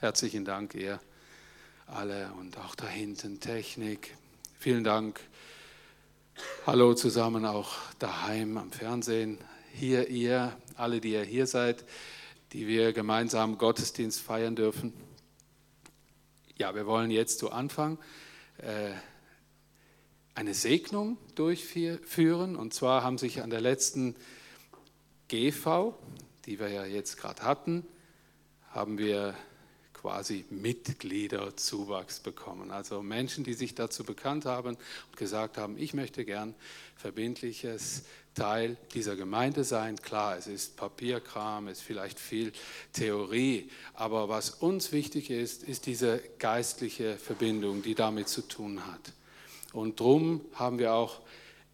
[0.00, 0.98] Herzlichen Dank, ihr
[1.86, 4.16] alle und auch da hinten Technik.
[4.58, 5.20] Vielen Dank.
[6.66, 9.36] Hallo zusammen auch daheim am Fernsehen.
[9.74, 11.84] Hier ihr, alle, die ihr hier seid,
[12.54, 14.94] die wir gemeinsam Gottesdienst feiern dürfen.
[16.56, 17.98] Ja, wir wollen jetzt zu Anfang
[18.56, 18.92] äh,
[20.34, 22.56] eine Segnung durchführen.
[22.56, 24.16] Und zwar haben sich an der letzten
[25.28, 25.94] GV,
[26.46, 27.86] die wir ja jetzt gerade hatten,
[28.70, 29.34] haben wir
[30.00, 32.70] quasi Mitgliederzuwachs bekommen.
[32.70, 34.76] Also Menschen, die sich dazu bekannt haben
[35.10, 36.54] und gesagt haben, ich möchte gern
[36.96, 39.96] verbindliches Teil dieser Gemeinde sein.
[39.96, 42.52] Klar, es ist Papierkram, es ist vielleicht viel
[42.94, 49.12] Theorie, aber was uns wichtig ist, ist diese geistliche Verbindung, die damit zu tun hat.
[49.72, 51.20] Und darum haben wir auch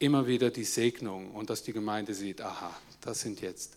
[0.00, 3.76] immer wieder die Segnung und dass die Gemeinde sieht, aha, das sind jetzt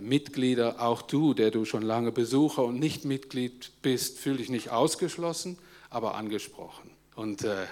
[0.00, 4.70] Mitglieder, auch du, der du schon lange Besucher und nicht Mitglied bist, fühl dich nicht
[4.70, 5.58] ausgeschlossen,
[5.90, 6.90] aber angesprochen.
[7.14, 7.64] Und äh,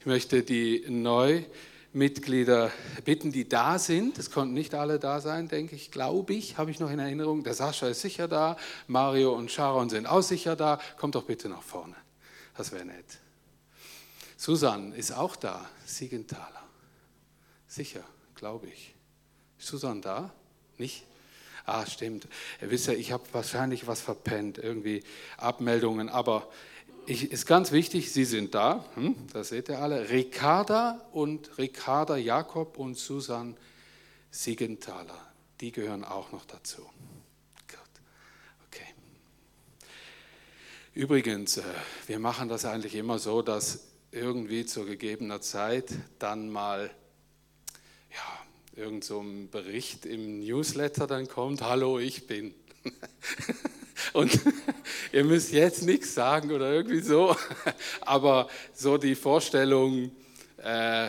[0.00, 2.70] ich möchte die Neumitglieder
[3.04, 4.18] bitten, die da sind.
[4.18, 7.44] Es konnten nicht alle da sein, denke ich, glaube ich, habe ich noch in Erinnerung.
[7.44, 10.80] Der Sascha ist sicher da, Mario und Sharon sind auch sicher da.
[10.98, 11.94] Kommt doch bitte nach vorne.
[12.56, 13.18] Das wäre nett.
[14.36, 16.62] Susan ist auch da, Siegenthaler.
[17.68, 18.02] Sicher,
[18.34, 18.92] glaube ich.
[19.58, 20.32] Ist Susan da?
[20.78, 21.04] Nicht?
[21.64, 22.26] Ah, stimmt.
[22.60, 25.04] Ihr wisst ja, ich habe wahrscheinlich was verpennt, irgendwie
[25.36, 26.48] Abmeldungen, aber
[27.06, 30.10] ich, ist ganz wichtig, Sie sind da, hm, das seht ihr alle.
[30.10, 33.56] Ricarda und Ricarda Jakob und Susan
[34.30, 36.82] Siegenthaler, die gehören auch noch dazu.
[38.68, 38.86] Okay.
[40.94, 41.62] Übrigens, äh,
[42.06, 46.90] wir machen das eigentlich immer so, dass irgendwie zur gegebener Zeit dann mal
[48.10, 48.41] ja,
[48.74, 52.54] irgend so ein Bericht im Newsletter dann kommt, hallo, ich bin.
[54.12, 54.40] Und
[55.12, 57.36] ihr müsst jetzt nichts sagen oder irgendwie so,
[58.00, 60.10] aber so die Vorstellung,
[60.58, 61.08] äh,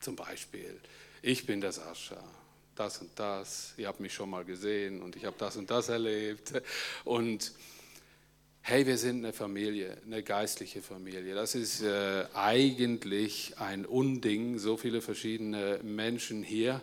[0.00, 0.78] zum Beispiel,
[1.22, 2.22] ich bin der Sascha,
[2.74, 5.88] das und das, ihr habt mich schon mal gesehen und ich habe das und das
[5.88, 6.52] erlebt.
[7.04, 7.52] Und
[8.68, 11.36] hey, wir sind eine Familie, eine geistliche Familie.
[11.36, 16.82] Das ist äh, eigentlich ein Unding, so viele verschiedene Menschen hier,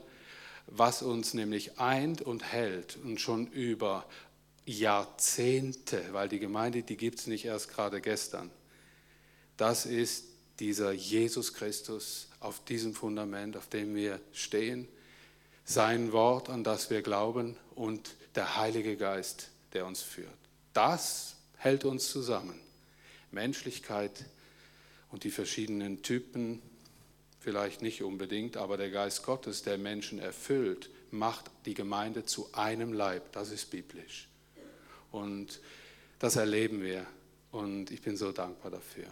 [0.68, 4.06] was uns nämlich eint und hält und schon über
[4.66, 8.50] Jahrzehnte, weil die Gemeinde, die gibt es nicht erst gerade gestern.
[9.58, 10.24] Das ist
[10.62, 14.88] dieser Jesus Christus auf diesem Fundament, auf dem wir stehen,
[15.66, 20.32] sein Wort, an das wir glauben und der Heilige Geist, der uns führt.
[20.72, 22.60] Das hält uns zusammen.
[23.32, 24.26] Menschlichkeit
[25.12, 26.62] und die verschiedenen Typen,
[27.40, 32.92] vielleicht nicht unbedingt, aber der Geist Gottes, der Menschen erfüllt, macht die Gemeinde zu einem
[32.92, 33.32] Leib.
[33.32, 34.28] Das ist biblisch.
[35.12, 35.62] Und
[36.20, 37.06] das erleben wir.
[37.52, 39.06] Und ich bin so dankbar dafür.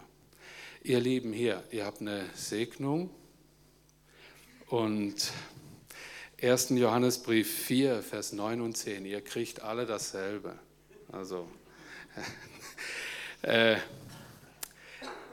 [0.82, 3.08] Ihr Lieben hier, ihr habt eine Segnung.
[4.66, 5.32] Und
[6.42, 6.70] 1.
[6.70, 10.58] Johannesbrief 4, Vers 9 und 10, ihr kriegt alle dasselbe.
[11.12, 11.48] Also
[13.42, 13.76] äh,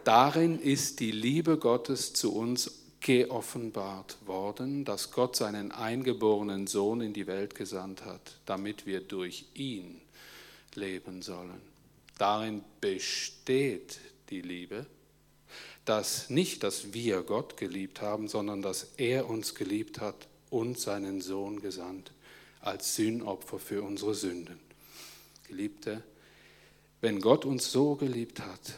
[0.03, 7.13] darin ist die Liebe Gottes zu uns geoffenbart worden, dass Gott seinen eingeborenen Sohn in
[7.13, 10.01] die Welt gesandt hat, damit wir durch ihn
[10.75, 11.61] leben sollen.
[12.17, 14.85] Darin besteht die Liebe,
[15.85, 21.21] dass nicht, dass wir Gott geliebt haben, sondern dass er uns geliebt hat und seinen
[21.21, 22.11] Sohn gesandt
[22.61, 24.59] als Sühnopfer für unsere Sünden.
[25.47, 26.03] Geliebte,
[27.01, 28.73] wenn Gott uns so geliebt hat,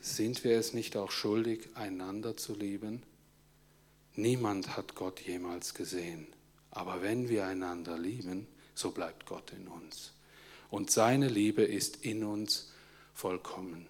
[0.00, 3.02] sind wir es nicht auch schuldig, einander zu lieben?
[4.14, 6.26] Niemand hat Gott jemals gesehen.
[6.70, 10.12] Aber wenn wir einander lieben, so bleibt Gott in uns.
[10.70, 12.72] Und seine Liebe ist in uns
[13.14, 13.86] vollkommen.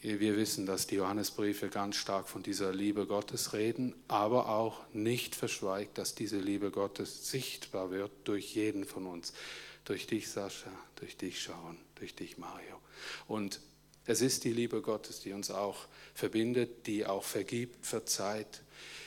[0.00, 5.34] Wir wissen, dass die Johannesbriefe ganz stark von dieser Liebe Gottes reden, aber auch nicht
[5.34, 9.32] verschweigt, dass diese Liebe Gottes sichtbar wird durch jeden von uns.
[9.84, 12.80] Durch dich, Sascha, durch dich, Sharon durch dich, Mario.
[13.28, 13.60] Und
[14.06, 18.62] es ist die Liebe Gottes, die uns auch verbindet, die auch vergibt, verzeiht,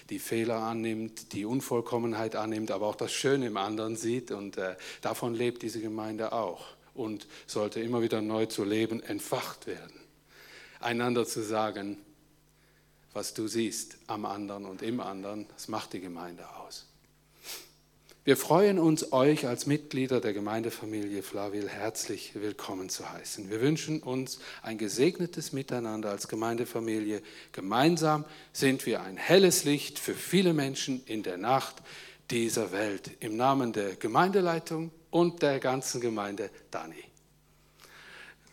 [0.10, 4.32] die Fehler annimmt, die Unvollkommenheit annimmt, aber auch das Schöne im anderen sieht.
[4.32, 9.68] Und äh, davon lebt diese Gemeinde auch und sollte immer wieder neu zu leben entfacht
[9.68, 10.00] werden.
[10.80, 11.98] Einander zu sagen,
[13.12, 16.86] was du siehst am anderen und im anderen, das macht die Gemeinde aus.
[18.26, 23.52] Wir freuen uns, euch als Mitglieder der Gemeindefamilie Flavil herzlich willkommen zu heißen.
[23.52, 27.22] Wir wünschen uns ein gesegnetes Miteinander als Gemeindefamilie.
[27.52, 31.76] Gemeinsam sind wir ein helles Licht für viele Menschen in der Nacht
[32.32, 33.12] dieser Welt.
[33.20, 37.04] Im Namen der Gemeindeleitung und der ganzen Gemeinde Dani.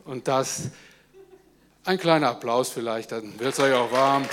[0.04, 0.64] Und das,
[1.86, 4.28] ein kleiner Applaus vielleicht, dann wird es euch auch warm.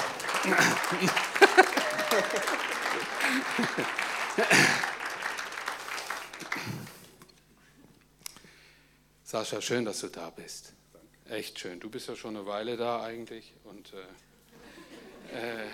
[9.30, 10.74] Sascha, schön, dass du da bist.
[11.30, 11.80] Echt schön.
[11.80, 13.54] Du bist ja schon eine Weile da eigentlich.
[13.64, 13.94] Und,
[15.32, 15.68] äh, äh,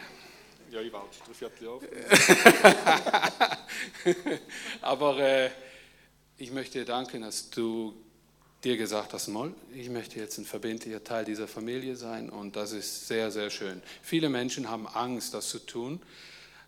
[0.73, 1.79] ja, ich warte drei Vierteljahr.
[4.81, 5.49] Aber äh,
[6.37, 7.95] ich möchte dir danken, dass du
[8.61, 12.73] dir gesagt hast, Moll, ich möchte jetzt ein verbindlicher Teil dieser Familie sein und das
[12.73, 13.81] ist sehr, sehr schön.
[14.01, 16.01] Viele Menschen haben Angst, das zu tun.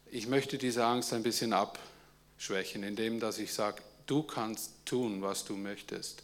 [0.09, 5.43] Ich möchte diese Angst ein bisschen abschwächen, indem dass ich sage, du kannst tun, was
[5.43, 6.23] du möchtest.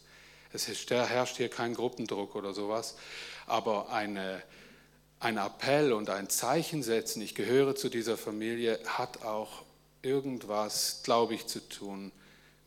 [0.54, 2.94] Es herrscht hier kein Gruppendruck oder sowas,
[3.46, 4.40] aber eine,
[5.18, 9.62] ein Appell und ein Zeichen setzen, ich gehöre zu dieser Familie, hat auch
[10.02, 12.12] irgendwas, glaube ich, zu tun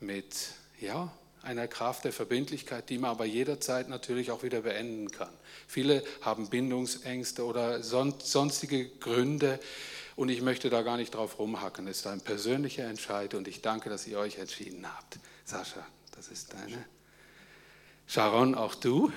[0.02, 0.36] mit,
[0.82, 1.12] ja,
[1.44, 5.32] einer Kraft der Verbindlichkeit, die man aber jederzeit natürlich auch wieder beenden kann.
[5.66, 9.60] Viele haben Bindungsängste oder sonstige Gründe
[10.18, 11.88] und ich möchte da gar nicht drauf rumhacken.
[11.88, 15.20] Es ist ein persönlicher Entscheid und ich danke, dass ihr euch entschieden habt.
[15.46, 16.97] Sascha, das ist deine.
[18.10, 19.12] Sharon, auch du.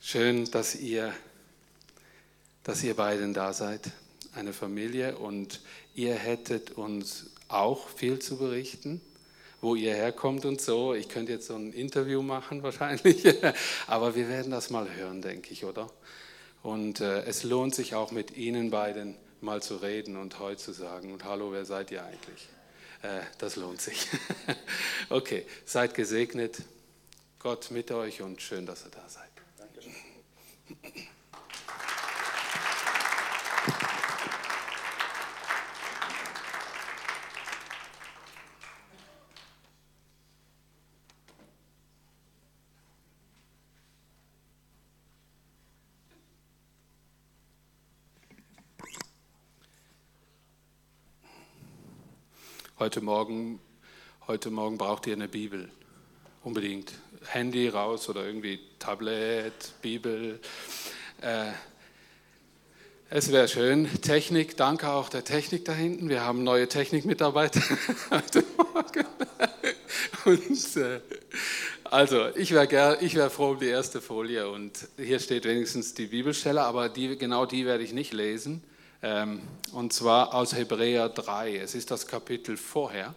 [0.00, 1.12] Schön, dass ihr,
[2.64, 3.90] dass ihr beiden da seid,
[4.34, 5.60] eine Familie und
[5.94, 9.02] ihr hättet uns auch viel zu berichten
[9.62, 10.94] wo ihr herkommt und so.
[10.94, 13.26] Ich könnte jetzt so ein Interview machen wahrscheinlich,
[13.86, 15.90] aber wir werden das mal hören, denke ich, oder?
[16.62, 20.72] Und äh, es lohnt sich auch mit Ihnen beiden mal zu reden und heute zu
[20.72, 22.48] sagen, und hallo, wer seid ihr eigentlich?
[23.02, 24.06] Äh, das lohnt sich.
[25.10, 26.62] okay, seid gesegnet.
[27.42, 29.30] Gott mit euch und schön, dass ihr da seid.
[52.78, 53.60] Heute Morgen,
[54.26, 55.70] heute Morgen braucht ihr eine Bibel.
[56.42, 56.92] Unbedingt.
[57.26, 59.52] Handy raus oder irgendwie Tablet,
[59.82, 60.40] Bibel.
[61.20, 61.50] Äh,
[63.10, 63.90] es wäre schön.
[64.00, 66.08] Technik, danke auch der Technik da hinten.
[66.08, 67.60] Wir haben neue Technikmitarbeiter
[68.10, 69.04] heute Morgen.
[70.24, 71.00] Und, äh,
[71.84, 76.62] also, ich wäre wär froh um die erste Folie und hier steht wenigstens die Bibelstelle,
[76.62, 78.62] aber die, genau die werde ich nicht lesen.
[79.02, 81.56] Ähm, und zwar aus Hebräer 3.
[81.56, 83.14] Es ist das Kapitel vorher.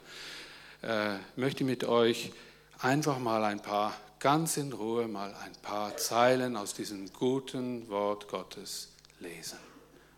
[0.82, 2.32] Äh, ich möchte mit euch
[2.84, 8.28] einfach mal ein paar, ganz in Ruhe mal ein paar Zeilen aus diesem guten Wort
[8.28, 8.90] Gottes
[9.20, 9.58] lesen.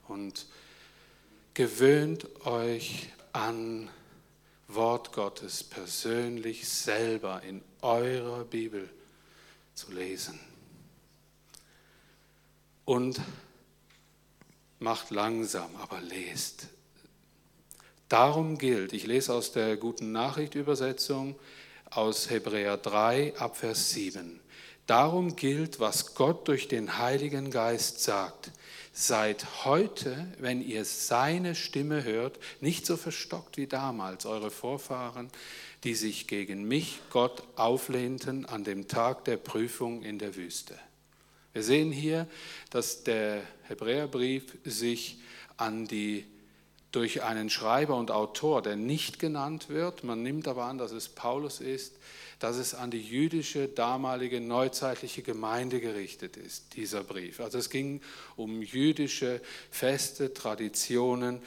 [0.07, 0.47] Und
[1.53, 3.89] gewöhnt euch an
[4.67, 8.89] Wort Gottes persönlich selber in eurer Bibel
[9.75, 10.39] zu lesen.
[12.83, 13.21] Und
[14.79, 16.67] macht langsam, aber lest.
[18.09, 21.35] Darum gilt, ich lese aus der guten Nachricht Übersetzung
[21.95, 24.39] aus Hebräer 3 Abvers 7.
[24.85, 28.51] Darum gilt, was Gott durch den Heiligen Geist sagt.
[28.93, 35.29] Seid heute, wenn ihr seine Stimme hört, nicht so verstockt wie damals eure Vorfahren,
[35.83, 40.77] die sich gegen mich, Gott, auflehnten an dem Tag der Prüfung in der Wüste.
[41.53, 42.27] Wir sehen hier,
[42.69, 45.19] dass der Hebräerbrief sich
[45.57, 46.25] an die
[46.95, 51.09] durch einen Schreiber und Autor, der nicht genannt wird, man nimmt aber an, dass es
[51.09, 51.93] Paulus ist,
[52.39, 57.41] dass es an die jüdische damalige neuzeitliche Gemeinde gerichtet ist, dieser Brief.
[57.41, 58.01] Also es ging
[58.37, 61.41] um jüdische Feste, Traditionen,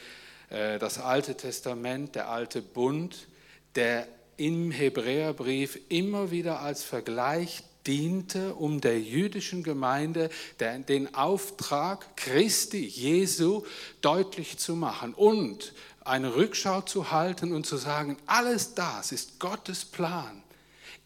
[0.50, 3.26] äh, das Alte Testament, der alte Bund,
[3.74, 10.30] der im Hebräerbrief immer wieder als Vergleich diente, um der jüdischen Gemeinde
[10.60, 13.64] den Auftrag Christi, Jesu,
[14.02, 15.72] deutlich zu machen und
[16.04, 20.42] eine Rückschau zu halten und zu sagen, alles das ist Gottes Plan.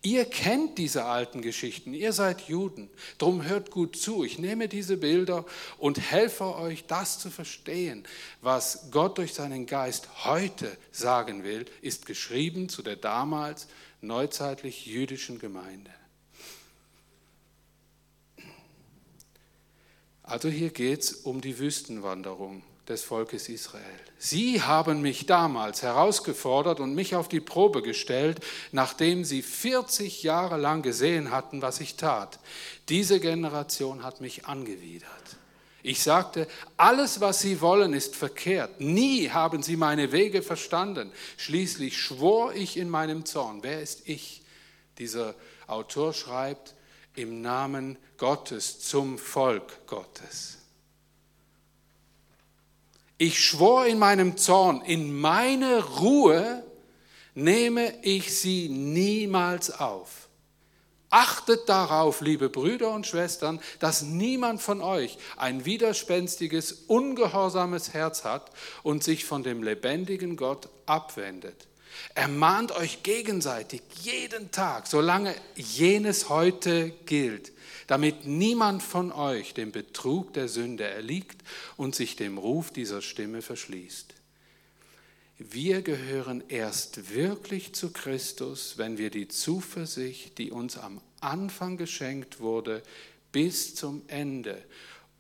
[0.05, 4.25] Ihr kennt diese alten Geschichten, ihr seid Juden, darum hört gut zu.
[4.25, 5.45] Ich nehme diese Bilder
[5.79, 8.03] und helfe euch, das zu verstehen.
[8.41, 13.69] Was Gott durch seinen Geist heute sagen will, ist geschrieben zu der damals
[14.01, 15.91] neuzeitlich jüdischen Gemeinde.
[20.33, 23.85] Also hier geht es um die Wüstenwanderung des Volkes Israel.
[24.17, 30.57] Sie haben mich damals herausgefordert und mich auf die Probe gestellt, nachdem sie 40 Jahre
[30.57, 32.39] lang gesehen hatten, was ich tat.
[32.89, 35.37] Diese Generation hat mich angewidert.
[35.83, 36.49] Ich sagte,
[36.79, 38.81] alles, was sie wollen, ist verkehrt.
[38.81, 41.12] Nie haben sie meine Wege verstanden.
[41.37, 43.59] Schließlich schwor ich in meinem Zorn.
[43.62, 44.41] Wer ist ich?
[44.97, 45.35] Dieser
[45.67, 46.73] Autor schreibt,
[47.14, 50.59] im Namen Gottes zum Volk Gottes.
[53.19, 56.64] Ich schwor in meinem Zorn, in meine Ruhe
[57.35, 60.28] nehme ich sie niemals auf.
[61.11, 68.50] Achtet darauf, liebe Brüder und Schwestern, dass niemand von euch ein widerspenstiges, ungehorsames Herz hat
[68.83, 71.69] und sich von dem lebendigen Gott abwendet.
[72.15, 77.53] Ermahnt euch gegenseitig jeden Tag, solange jenes heute gilt,
[77.87, 81.43] damit niemand von euch dem Betrug der Sünde erliegt
[81.77, 84.15] und sich dem Ruf dieser Stimme verschließt.
[85.39, 92.41] Wir gehören erst wirklich zu Christus, wenn wir die Zuversicht, die uns am Anfang geschenkt
[92.41, 92.83] wurde,
[93.33, 94.63] bis zum Ende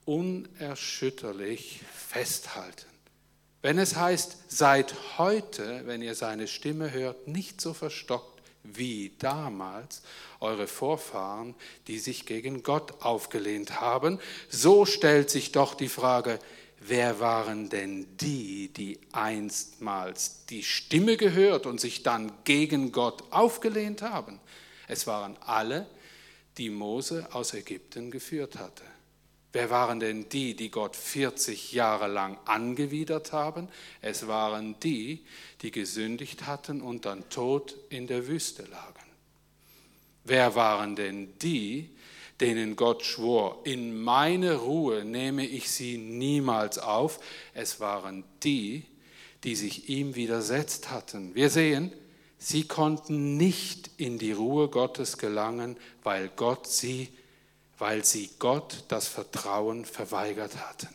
[0.04, 2.91] unerschütterlich festhalten.
[3.62, 10.02] Wenn es heißt, seid heute, wenn ihr seine Stimme hört, nicht so verstockt wie damals
[10.40, 11.54] eure Vorfahren,
[11.86, 16.40] die sich gegen Gott aufgelehnt haben, so stellt sich doch die Frage,
[16.80, 24.02] wer waren denn die, die einstmals die Stimme gehört und sich dann gegen Gott aufgelehnt
[24.02, 24.40] haben?
[24.88, 25.86] Es waren alle,
[26.58, 28.84] die Mose aus Ägypten geführt hatte.
[29.52, 33.68] Wer waren denn die, die Gott 40 Jahre lang angewidert haben?
[34.00, 35.24] Es waren die,
[35.60, 39.02] die gesündigt hatten und dann tot in der Wüste lagen.
[40.24, 41.90] Wer waren denn die,
[42.40, 47.20] denen Gott schwor, in meine Ruhe nehme ich sie niemals auf?
[47.52, 48.84] Es waren die,
[49.44, 51.34] die sich ihm widersetzt hatten.
[51.34, 51.92] Wir sehen,
[52.38, 57.08] sie konnten nicht in die Ruhe Gottes gelangen, weil Gott sie
[57.82, 60.88] weil sie Gott das Vertrauen verweigert hatten.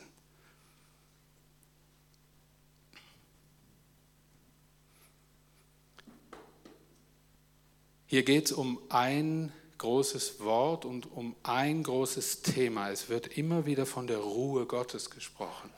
[8.06, 12.90] Hier geht es um ein großes Wort und um ein großes Thema.
[12.90, 15.70] Es wird immer wieder von der Ruhe Gottes gesprochen.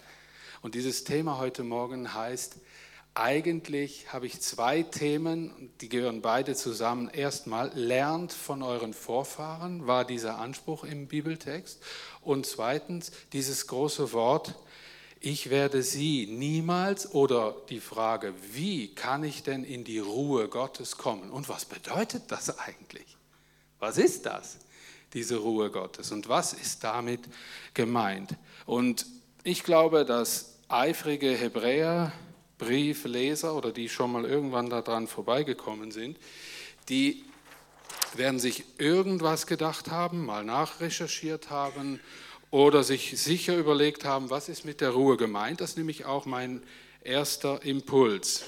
[0.62, 2.58] Und dieses Thema heute Morgen heißt
[3.16, 7.10] eigentlich habe ich zwei Themen, die gehören beide zusammen.
[7.10, 11.82] Erstmal, lernt von euren Vorfahren, war dieser Anspruch im Bibeltext.
[12.22, 14.56] Und zweitens, dieses große Wort,
[15.20, 20.96] ich werde sie niemals oder die Frage, wie kann ich denn in die Ruhe Gottes
[20.98, 21.30] kommen?
[21.30, 23.18] Und was bedeutet das eigentlich?
[23.80, 24.58] Was ist das,
[25.14, 26.12] diese Ruhe Gottes?
[26.12, 27.22] Und was ist damit
[27.74, 28.36] gemeint?
[28.66, 29.06] Und
[29.44, 32.14] ich glaube, dass eifrige Hebräer,
[32.60, 36.20] Briefleser oder die schon mal irgendwann daran vorbeigekommen sind,
[36.90, 37.24] die
[38.14, 42.00] werden sich irgendwas gedacht haben, mal nachrecherchiert haben
[42.52, 45.62] oder sich sicher überlegt haben, was ist mit der Ruhe gemeint.
[45.62, 46.62] Das ist nämlich auch mein
[47.04, 48.44] erster Impuls,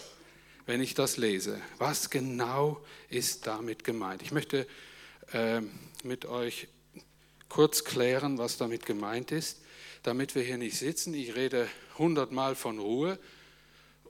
[0.65, 1.60] wenn ich das lese.
[1.77, 4.22] Was genau ist damit gemeint?
[4.22, 4.68] Ich möchte
[5.32, 5.62] äh,
[6.03, 6.68] mit euch
[7.50, 9.62] kurz klären, was damit gemeint ist,
[10.03, 11.13] damit wir hier nicht sitzen.
[11.13, 13.20] Ich rede hundertmal von Ruhe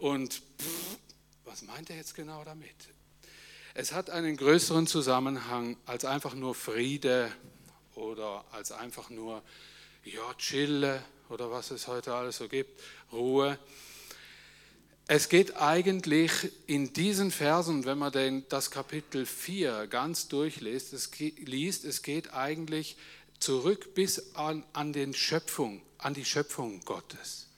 [0.02, 0.98] und pff,
[1.46, 2.76] was meint er jetzt genau damit?
[3.76, 7.32] Es hat einen größeren Zusammenhang als einfach nur Friede
[7.94, 9.44] oder als einfach nur,
[10.04, 12.82] ja, Chille oder was es heute alles so gibt,
[13.12, 13.60] Ruhe.
[15.06, 16.32] Es geht eigentlich
[16.66, 22.34] in diesen Versen, wenn man den, das Kapitel 4 ganz durchliest, es, liest, es geht
[22.34, 22.98] eigentlich
[23.40, 27.50] zurück bis an, an, den Schöpfung, an die Schöpfung Gottes.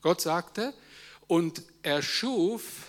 [0.00, 0.74] Gott sagte,
[1.32, 2.88] und er schuf,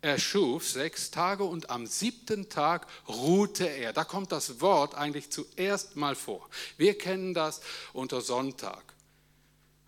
[0.00, 3.92] er schuf sechs Tage und am siebten Tag ruhte er.
[3.92, 6.48] Da kommt das Wort eigentlich zuerst mal vor.
[6.78, 7.60] Wir kennen das
[7.92, 8.82] unter Sonntag.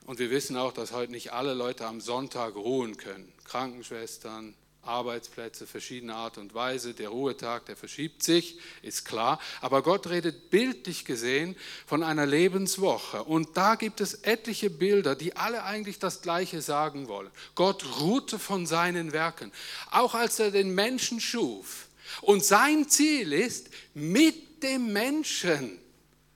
[0.04, 3.32] Und wir wissen auch, dass heute nicht alle Leute am Sonntag ruhen können.
[3.44, 6.94] Krankenschwestern, Arbeitsplätze, verschiedene Art und Weise.
[6.94, 9.38] Der Ruhetag, der verschiebt sich, ist klar.
[9.60, 11.54] Aber Gott redet bildlich gesehen
[11.87, 13.25] von einer Lebenswoche.
[13.25, 17.30] Und da gibt es etliche Bilder, die alle eigentlich das Gleiche sagen wollen.
[17.54, 19.52] Gott ruhte von seinen Werken,
[19.90, 21.88] auch als er den Menschen schuf.
[22.22, 25.78] Und sein Ziel ist, mit dem Menschen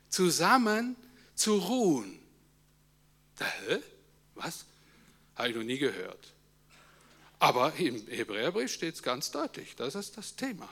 [0.08, 0.96] zusammen
[1.34, 2.18] zu ruhen.
[3.38, 3.78] Hä?
[4.34, 4.66] Was?
[5.34, 6.33] Habe ich noch nie gehört.
[7.44, 10.66] Aber im Hebräerbrief steht es ganz deutlich, das ist das Thema.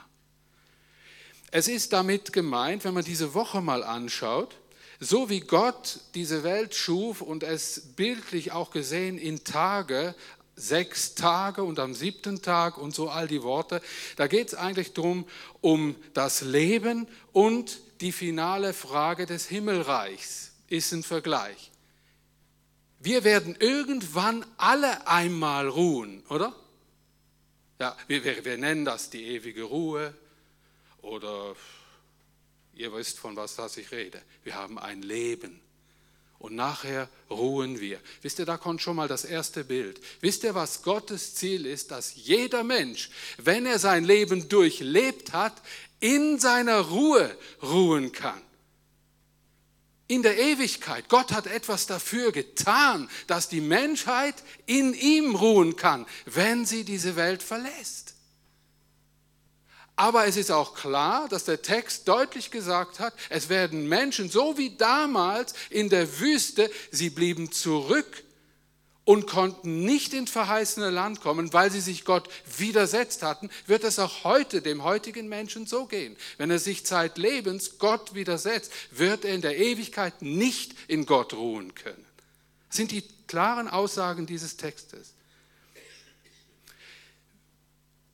[1.51, 4.57] Es ist damit gemeint, wenn man diese Woche mal anschaut,
[4.99, 10.15] so wie Gott diese Welt schuf und es bildlich auch gesehen in Tage,
[10.55, 13.79] sechs Tage und am siebten Tag und so all die Worte,
[14.15, 15.27] da geht es eigentlich darum,
[15.61, 21.69] um das Leben und die finale Frage des Himmelreichs ist ein Vergleich.
[22.99, 26.55] Wir werden irgendwann alle einmal ruhen, oder?
[27.79, 30.13] Ja, wir, wir, wir nennen das die ewige Ruhe
[31.01, 31.55] oder
[32.75, 34.21] Ihr wisst, von was das ich rede.
[34.43, 35.59] Wir haben ein Leben.
[36.39, 37.99] Und nachher ruhen wir.
[38.21, 40.01] Wisst ihr, da kommt schon mal das erste Bild.
[40.19, 41.91] Wisst ihr, was Gottes Ziel ist?
[41.91, 45.53] Dass jeder Mensch, wenn er sein Leben durchlebt hat,
[45.99, 48.41] in seiner Ruhe ruhen kann
[50.07, 51.09] in der Ewigkeit.
[51.09, 57.15] Gott hat etwas dafür getan, dass die Menschheit in ihm ruhen kann, wenn sie diese
[57.15, 58.13] Welt verlässt.
[59.95, 64.57] Aber es ist auch klar, dass der Text deutlich gesagt hat, es werden Menschen, so
[64.57, 68.22] wie damals in der Wüste, sie blieben zurück
[69.05, 73.99] und konnten nicht ins verheißene Land kommen, weil sie sich Gott widersetzt hatten, wird es
[73.99, 76.15] auch heute dem heutigen Menschen so gehen.
[76.37, 81.75] Wenn er sich zeitlebens Gott widersetzt, wird er in der Ewigkeit nicht in Gott ruhen
[81.75, 82.05] können.
[82.69, 85.13] Das sind die klaren Aussagen dieses Textes.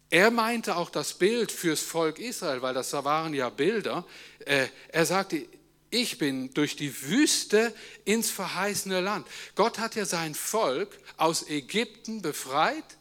[0.09, 4.05] Er meinte auch das Bild fürs Volk Israel, weil das waren ja Bilder.
[4.39, 5.45] Äh, er sagte,
[5.91, 7.73] ich bin durch die Wüste
[8.05, 9.27] ins verheißene Land.
[9.55, 12.97] Gott hat ja sein Volk aus Ägypten befreit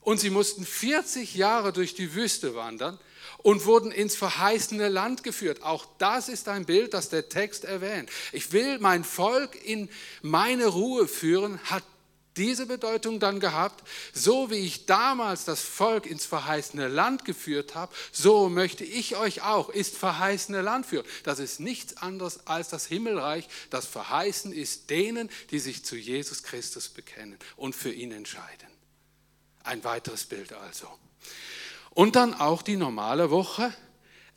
[0.00, 2.98] und sie mussten 40 Jahre durch die Wüste wandern
[3.38, 5.62] und wurden ins verheißene Land geführt.
[5.62, 8.10] Auch das ist ein Bild, das der Text erwähnt.
[8.32, 9.88] Ich will mein Volk in
[10.22, 11.84] meine Ruhe führen, hat
[12.36, 17.94] diese Bedeutung dann gehabt, so wie ich damals das Volk ins verheißene Land geführt habe,
[18.12, 21.06] so möchte ich euch auch ins verheißene Land führen.
[21.24, 26.42] Das ist nichts anderes als das Himmelreich, das verheißen ist denen, die sich zu Jesus
[26.42, 28.68] Christus bekennen und für ihn entscheiden.
[29.62, 30.88] Ein weiteres Bild also.
[31.90, 33.74] Und dann auch die normale Woche.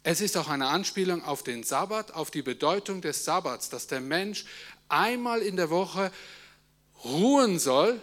[0.02, 4.02] Es ist auch eine Anspielung auf den Sabbat, auf die Bedeutung des Sabbats, dass der
[4.02, 4.46] Mensch
[4.90, 6.12] einmal in der Woche
[7.03, 8.00] ruhen soll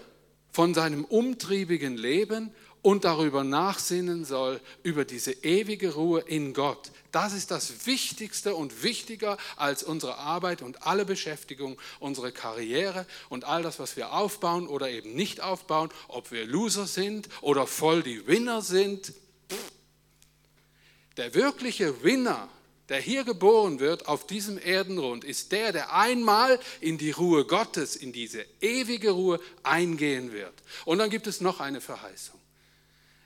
[0.52, 2.52] von seinem umtriebigen Leben
[2.82, 6.90] und darüber nachsinnen soll, über diese ewige Ruhe in Gott.
[7.12, 13.44] Das ist das Wichtigste und wichtiger als unsere Arbeit und alle Beschäftigung, unsere Karriere und
[13.44, 18.02] all das, was wir aufbauen oder eben nicht aufbauen, ob wir Loser sind oder voll
[18.02, 19.12] die Winner sind.
[21.16, 22.48] Der wirkliche Winner
[22.90, 27.96] der hier geboren wird auf diesem Erdenrund, ist der, der einmal in die Ruhe Gottes,
[27.96, 30.52] in diese ewige Ruhe eingehen wird.
[30.84, 32.38] Und dann gibt es noch eine Verheißung.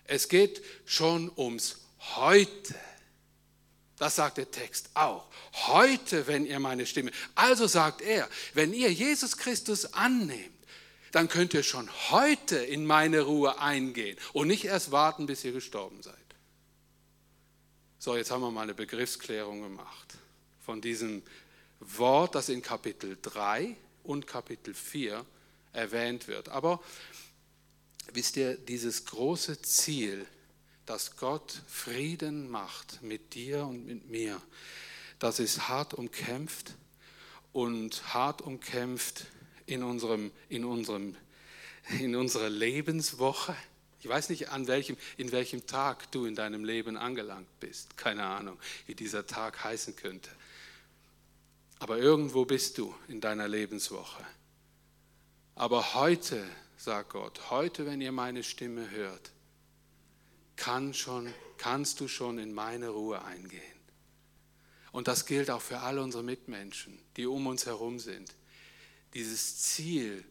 [0.06, 1.78] Es geht schon ums
[2.16, 2.74] Heute.
[3.96, 5.26] Das sagt der Text auch.
[5.66, 7.10] Heute, wenn ihr meine Stimme.
[7.34, 10.50] Also sagt er, wenn ihr Jesus Christus annehmt,
[11.12, 15.52] dann könnt ihr schon heute in meine Ruhe eingehen und nicht erst warten, bis ihr
[15.52, 16.23] gestorben seid.
[18.04, 20.18] So, jetzt haben wir mal eine Begriffsklärung gemacht
[20.60, 21.22] von diesem
[21.80, 25.24] Wort, das in Kapitel 3 und Kapitel 4
[25.72, 26.50] erwähnt wird.
[26.50, 26.82] Aber
[28.12, 30.26] wisst ihr, dieses große Ziel,
[30.84, 34.38] dass Gott Frieden macht mit dir und mit mir,
[35.18, 36.74] das ist hart umkämpft
[37.54, 39.28] und hart umkämpft
[39.64, 41.16] in, unserem, in, unserem,
[42.00, 43.56] in unserer Lebenswoche
[44.04, 47.96] ich weiß nicht, an welchem, in welchem Tag du in deinem Leben angelangt bist.
[47.96, 50.28] Keine Ahnung, wie dieser Tag heißen könnte.
[51.78, 54.22] Aber irgendwo bist du in deiner Lebenswoche.
[55.54, 56.44] Aber heute,
[56.76, 59.30] sagt Gott, heute, wenn ihr meine Stimme hört,
[60.56, 63.62] kann schon, kannst du schon in meine Ruhe eingehen.
[64.92, 68.34] Und das gilt auch für alle unsere Mitmenschen, die um uns herum sind.
[69.14, 70.26] Dieses Ziel,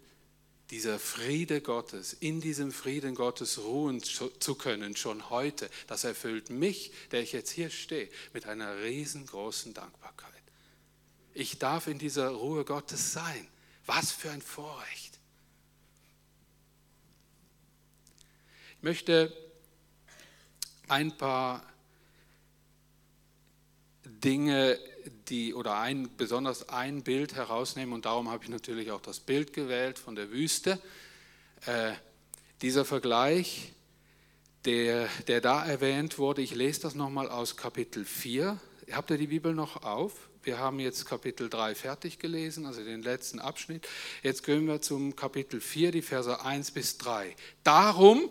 [0.69, 6.91] dieser Friede Gottes, in diesem Frieden Gottes ruhen zu können, schon heute, das erfüllt mich,
[7.11, 10.31] der ich jetzt hier stehe, mit einer riesengroßen Dankbarkeit.
[11.33, 13.47] Ich darf in dieser Ruhe Gottes sein.
[13.85, 15.19] Was für ein Vorrecht.
[18.77, 19.35] Ich möchte
[20.87, 21.65] ein paar
[24.05, 24.79] Dinge
[25.29, 29.53] die oder ein, besonders ein Bild herausnehmen und darum habe ich natürlich auch das Bild
[29.53, 30.79] gewählt von der Wüste.
[31.65, 31.93] Äh,
[32.61, 33.73] dieser Vergleich,
[34.65, 38.59] der, der da erwähnt wurde, ich lese das nochmal aus Kapitel 4.
[38.91, 40.29] Habt ihr die Bibel noch auf?
[40.43, 43.87] Wir haben jetzt Kapitel 3 fertig gelesen, also den letzten Abschnitt.
[44.23, 47.35] Jetzt gehen wir zum Kapitel 4, die Verse 1 bis 3.
[47.63, 48.29] Darum,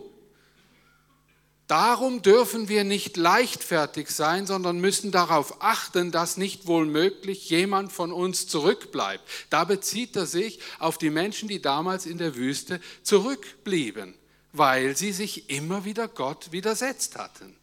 [1.72, 7.90] Darum dürfen wir nicht leichtfertig sein, sondern müssen darauf achten, dass nicht wohl möglich jemand
[7.90, 9.24] von uns zurückbleibt.
[9.48, 14.14] Da bezieht er sich auf die Menschen, die damals in der Wüste zurückblieben,
[14.52, 17.56] weil sie sich immer wieder Gott widersetzt hatten.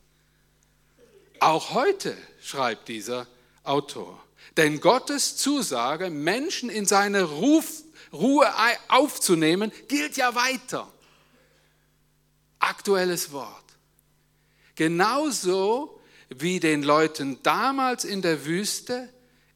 [1.40, 3.28] Auch heute schreibt dieser
[3.64, 4.20] Autor.
[4.58, 8.52] Denn Gottes Zusage, Menschen in seine Ruf, Ruhe
[8.88, 10.92] aufzunehmen, gilt ja weiter.
[12.58, 13.69] Aktuelles Wort.
[14.80, 19.10] Genauso wie den Leuten damals in der Wüste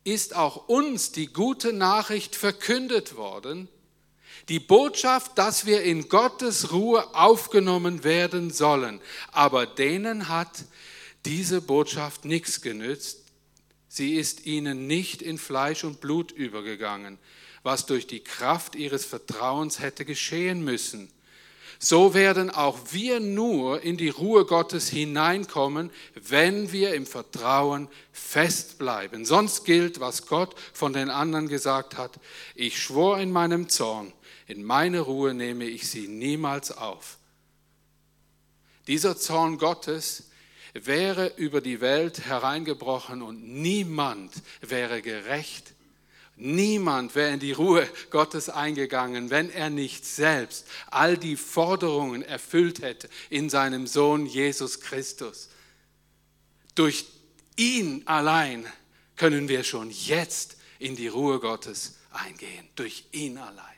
[0.04, 3.70] ist auch uns die gute Nachricht verkündet worden,
[4.50, 9.00] die Botschaft, dass wir in Gottes Ruhe aufgenommen werden sollen.
[9.32, 10.66] Aber denen hat
[11.24, 13.20] diese Botschaft nichts genützt.
[13.88, 17.18] Sie ist ihnen nicht in Fleisch und Blut übergegangen,
[17.62, 21.10] was durch die Kraft ihres Vertrauens hätte geschehen müssen
[21.84, 29.26] so werden auch wir nur in die Ruhe Gottes hineinkommen, wenn wir im Vertrauen festbleiben.
[29.26, 32.22] Sonst gilt, was Gott von den anderen gesagt hat.
[32.56, 34.14] Ich schwor in meinem Zorn,
[34.48, 37.18] in meine Ruhe nehme ich sie niemals auf.
[38.88, 40.30] Dieser Zorn Gottes
[40.74, 45.74] wäre über die Welt hereingebrochen und niemand wäre gerecht
[46.36, 52.82] Niemand wäre in die Ruhe Gottes eingegangen, wenn er nicht selbst all die Forderungen erfüllt
[52.82, 55.50] hätte in seinem Sohn Jesus Christus.
[56.74, 57.06] Durch
[57.56, 58.66] ihn allein
[59.16, 62.68] können wir schon jetzt in die Ruhe Gottes eingehen.
[62.76, 63.74] Durch ihn allein.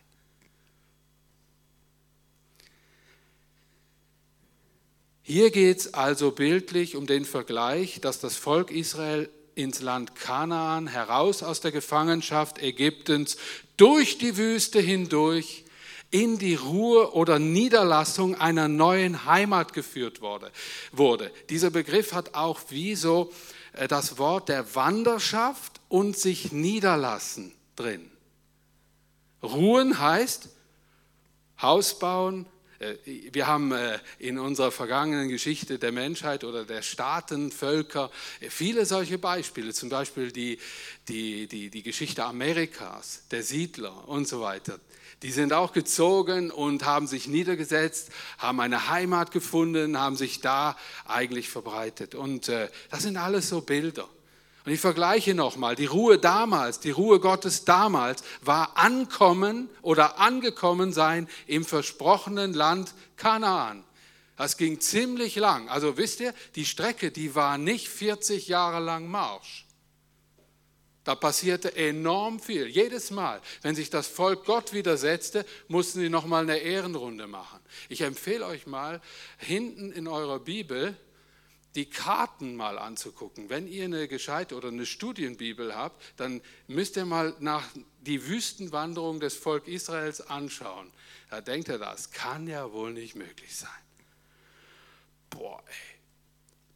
[5.28, 10.88] Hier geht es also bildlich um den Vergleich, dass das Volk Israel ins Land Kanaan,
[10.88, 13.38] heraus aus der Gefangenschaft Ägyptens,
[13.78, 15.65] durch die Wüste hindurch
[16.12, 20.52] in die Ruhe oder Niederlassung einer neuen Heimat geführt wurde.
[20.91, 21.32] wurde.
[21.50, 23.34] Dieser Begriff hat auch wie so
[23.74, 28.10] äh, das Wort der Wanderschaft und sich niederlassen drin.
[29.44, 30.50] Ruhen heißt
[31.62, 32.46] Haus bauen,
[33.06, 38.86] wir haben äh, in unserer vergangenen Geschichte der Menschheit oder der Staaten, Völker äh, viele
[38.86, 40.58] solche Beispiele, zum Beispiel die,
[41.08, 44.80] die, die, die Geschichte Amerikas, der Siedler und so weiter.
[45.21, 50.78] Die sind auch gezogen und haben sich niedergesetzt, haben eine Heimat gefunden, haben sich da
[51.06, 52.15] eigentlich verbreitet.
[52.15, 52.69] Und das
[53.04, 54.10] sind alles so Bilder.
[54.65, 60.91] Und ich vergleiche nochmal, die Ruhe damals, die Ruhe Gottes damals war Ankommen oder angekommen
[60.91, 63.84] sein im versprochenen Land Kanaan.
[64.38, 65.69] Das ging ziemlich lang.
[65.69, 69.65] Also wisst ihr, die Strecke, die war nicht 40 Jahre lang Marsch.
[71.04, 72.65] Da passierte enorm viel.
[72.65, 77.60] Jedes Mal, wenn sich das Volk Gott widersetzte, mussten sie nochmal eine Ehrenrunde machen.
[77.89, 78.99] Ich empfehle euch mal,
[79.38, 80.97] hinten in eurer Bibel
[81.76, 83.50] die Karten mal anzugucken.
[83.50, 87.68] Wenn ihr eine gescheite oder eine Studienbibel habt, dann müsst ihr mal nach
[88.02, 90.92] die Wüstenwanderung des Volk Israels anschauen.
[91.30, 93.70] Da denkt ihr, das kann ja wohl nicht möglich sein.
[95.30, 95.96] Boah, ey,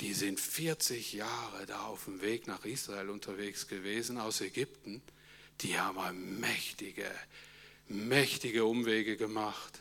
[0.02, 5.02] die sind 40 Jahre da auf dem Weg nach Israel unterwegs gewesen aus Ägypten.
[5.62, 7.10] Die haben mächtige,
[7.88, 9.80] mächtige Umwege gemacht.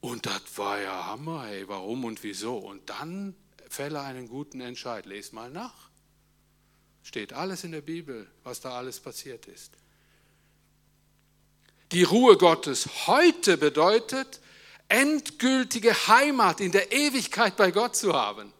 [0.00, 2.58] Und das war ja Hammer, ey, warum und wieso.
[2.58, 3.34] Und dann
[3.68, 5.06] fälle einen guten Entscheid.
[5.06, 5.90] Lest mal nach.
[7.02, 9.72] Steht alles in der Bibel, was da alles passiert ist.
[11.92, 14.40] Die Ruhe Gottes heute bedeutet,
[14.88, 18.52] endgültige Heimat in der Ewigkeit bei Gott zu haben.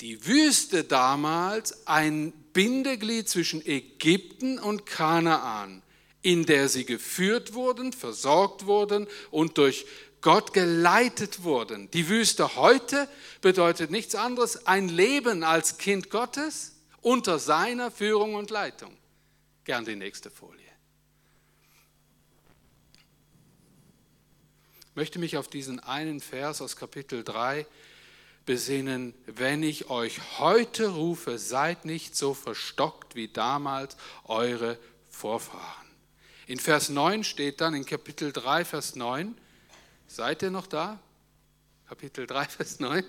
[0.00, 5.82] Die Wüste damals ein Bindeglied zwischen Ägypten und Kanaan,
[6.22, 9.86] in der sie geführt wurden, versorgt wurden und durch
[10.28, 11.90] Gott geleitet wurden.
[11.92, 13.08] Die Wüste heute
[13.40, 18.94] bedeutet nichts anderes, ein Leben als Kind Gottes unter seiner Führung und Leitung.
[19.64, 20.60] Gern die nächste Folie.
[24.90, 27.64] Ich möchte mich auf diesen einen Vers aus Kapitel 3
[28.44, 35.88] besinnen, wenn ich euch heute rufe, seid nicht so verstockt wie damals eure Vorfahren.
[36.46, 39.34] In Vers 9 steht dann, in Kapitel 3, Vers 9,
[40.08, 40.98] Seid ihr noch da?
[41.86, 43.04] Kapitel 3, Vers 9.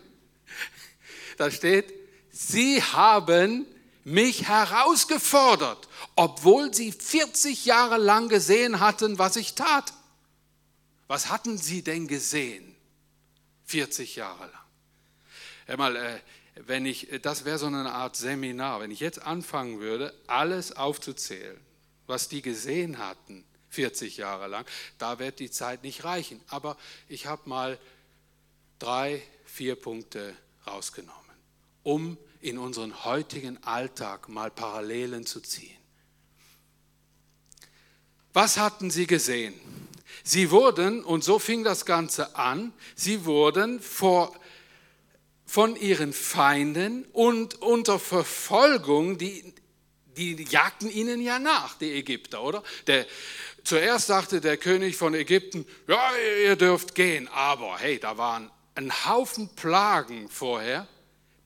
[1.37, 1.93] Da steht,
[2.31, 3.65] sie haben
[4.03, 9.93] mich herausgefordert, obwohl sie 40 Jahre lang gesehen hatten, was ich tat.
[11.07, 12.75] Was hatten sie denn gesehen?
[13.65, 14.65] 40 Jahre lang.
[15.65, 16.19] Hör mal, äh,
[16.65, 21.59] wenn ich, das wäre so eine Art Seminar, wenn ich jetzt anfangen würde, alles aufzuzählen,
[22.07, 24.65] was die gesehen hatten, 40 Jahre lang.
[24.97, 26.41] Da wird die Zeit nicht reichen.
[26.47, 26.77] Aber
[27.07, 27.79] ich habe mal
[28.79, 31.19] drei, vier Punkte rausgenommen,
[31.83, 35.75] um in unseren heutigen Alltag mal Parallelen zu ziehen.
[38.33, 39.53] Was hatten sie gesehen?
[40.23, 44.35] Sie wurden, und so fing das Ganze an, sie wurden vor,
[45.45, 49.53] von ihren Feinden und unter Verfolgung, die,
[50.15, 52.63] die jagten ihnen ja nach, die Ägypter, oder?
[52.85, 53.07] Der,
[53.63, 56.11] Zuerst sagte der König von Ägypten, ja,
[56.43, 60.87] ihr dürft gehen, aber hey, da waren ein Haufen Plagen vorher,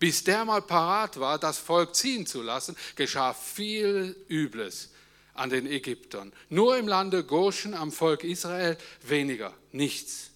[0.04, 4.89] Bis der mal parat war, das Volk ziehen zu lassen, geschah viel Übles
[5.34, 6.34] an den Ägyptern.
[6.49, 10.32] Nur im Lande Goshen am Volk Israel weniger, nichts.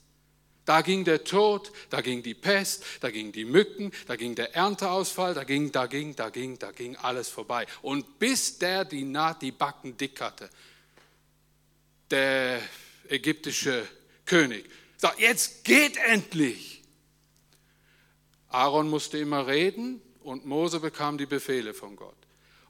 [0.64, 4.56] Da ging der Tod, da ging die Pest, da ging die Mücken, da ging der
[4.56, 7.66] Ernteausfall, da ging, da ging, da ging, da ging alles vorbei.
[7.82, 10.50] Und bis der die Naht, die Backen dick hatte,
[12.12, 12.62] der
[13.10, 13.88] ägyptische
[14.26, 16.84] König, sagt, jetzt geht endlich.
[18.50, 22.16] Aaron musste immer reden und Mose bekam die Befehle von Gott.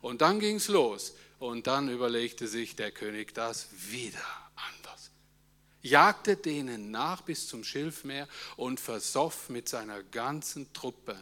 [0.02, 1.16] Und dann ging es los.
[1.40, 5.12] Und dann überlegte sich der König das wieder anders.
[5.82, 11.16] Jagte denen nach bis zum Schilfmeer und versoff mit seiner ganzen Truppe,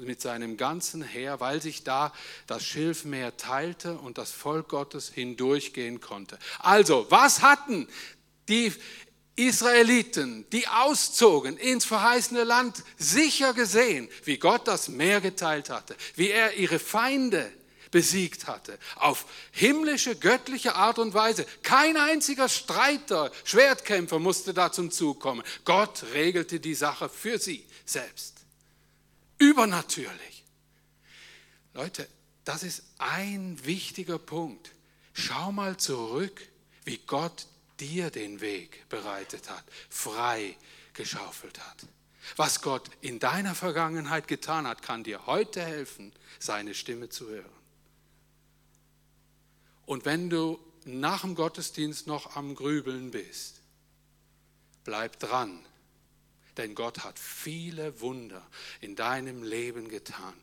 [0.00, 2.12] mit seinem ganzen Heer, weil sich da
[2.46, 6.38] das Schilfmeer teilte und das Volk Gottes hindurchgehen konnte.
[6.58, 7.88] Also, was hatten
[8.48, 8.72] die
[9.36, 16.30] Israeliten, die auszogen ins verheißene Land, sicher gesehen, wie Gott das Meer geteilt hatte, wie
[16.30, 17.50] er ihre Feinde
[17.90, 18.78] besiegt hatte.
[18.96, 21.46] Auf himmlische, göttliche Art und Weise.
[21.62, 25.42] Kein einziger Streiter, Schwertkämpfer musste da zum Zug kommen.
[25.64, 28.39] Gott regelte die Sache für sie selbst.
[29.40, 30.44] Übernatürlich.
[31.72, 32.06] Leute,
[32.44, 34.72] das ist ein wichtiger Punkt.
[35.14, 36.46] Schau mal zurück,
[36.84, 37.46] wie Gott
[37.80, 40.56] dir den Weg bereitet hat, frei
[40.92, 41.86] geschaufelt hat.
[42.36, 47.50] Was Gott in deiner Vergangenheit getan hat, kann dir heute helfen, seine Stimme zu hören.
[49.86, 53.62] Und wenn du nach dem Gottesdienst noch am Grübeln bist,
[54.84, 55.64] bleib dran,
[56.60, 58.46] denn Gott hat viele Wunder
[58.82, 60.34] in deinem Leben getan.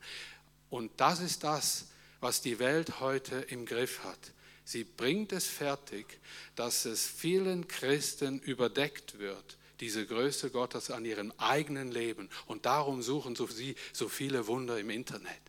[0.72, 1.86] Und das ist das,
[2.20, 4.34] was die Welt heute im Griff hat.
[4.66, 6.20] Sie bringt es fertig,
[6.56, 12.30] dass es vielen Christen überdeckt wird, diese Größe Gottes an ihrem eigenen Leben.
[12.48, 15.42] Und darum suchen sie so viele Wunder im Internet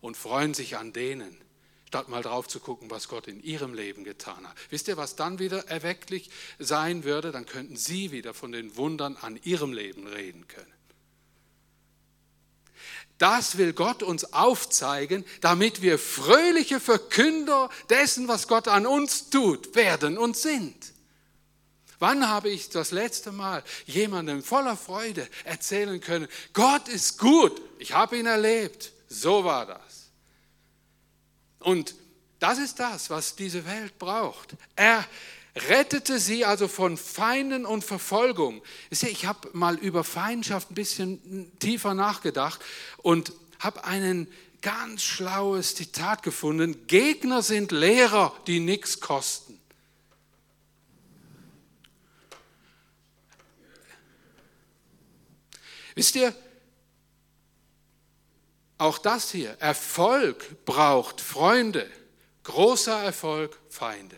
[0.00, 1.36] und freuen sich an denen,
[1.88, 4.54] statt mal drauf zu gucken, was Gott in ihrem Leben getan hat.
[4.68, 7.32] Wisst ihr, was dann wieder erwecklich sein würde?
[7.32, 10.70] Dann könnten sie wieder von den Wundern an ihrem Leben reden können.
[13.16, 19.74] Das will Gott uns aufzeigen, damit wir fröhliche Verkünder dessen, was Gott an uns tut,
[19.74, 20.92] werden und sind.
[21.98, 27.94] Wann habe ich das letzte Mal jemandem voller Freude erzählen können, Gott ist gut, ich
[27.94, 28.92] habe ihn erlebt.
[29.08, 29.87] So war das.
[31.68, 31.96] Und
[32.38, 34.56] das ist das, was diese Welt braucht.
[34.74, 35.04] Er
[35.68, 38.62] rettete sie also von Feinden und Verfolgung.
[38.88, 42.62] Ich habe mal über Feindschaft ein bisschen tiefer nachgedacht
[43.02, 44.28] und habe einen
[44.62, 46.86] ganz schlaues Zitat gefunden.
[46.86, 49.60] Gegner sind Lehrer, die nichts kosten.
[55.94, 56.34] Wisst ihr,
[58.78, 61.90] auch das hier, Erfolg braucht Freunde,
[62.44, 64.16] großer Erfolg Feinde.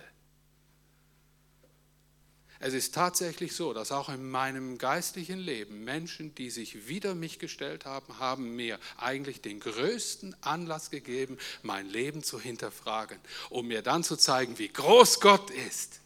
[2.62, 7.38] Es ist tatsächlich so, dass auch in meinem geistlichen Leben Menschen, die sich wider mich
[7.38, 13.18] gestellt haben, haben mir eigentlich den größten Anlass gegeben, mein Leben zu hinterfragen,
[13.48, 16.00] um mir dann zu zeigen, wie groß Gott ist.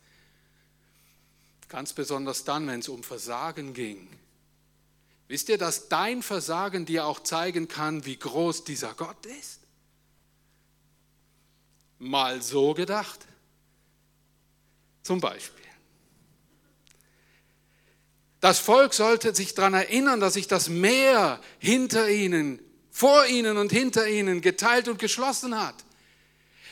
[1.68, 4.08] Ganz besonders dann, wenn es um Versagen ging
[5.28, 9.60] Wisst ihr, dass dein Versagen dir auch zeigen kann, wie groß dieser Gott ist?
[11.98, 13.20] Mal so gedacht.
[15.02, 15.64] Zum Beispiel.
[18.40, 22.60] Das Volk sollte sich daran erinnern, dass sich das Meer hinter ihnen,
[22.90, 25.83] vor ihnen und hinter ihnen geteilt und geschlossen hat.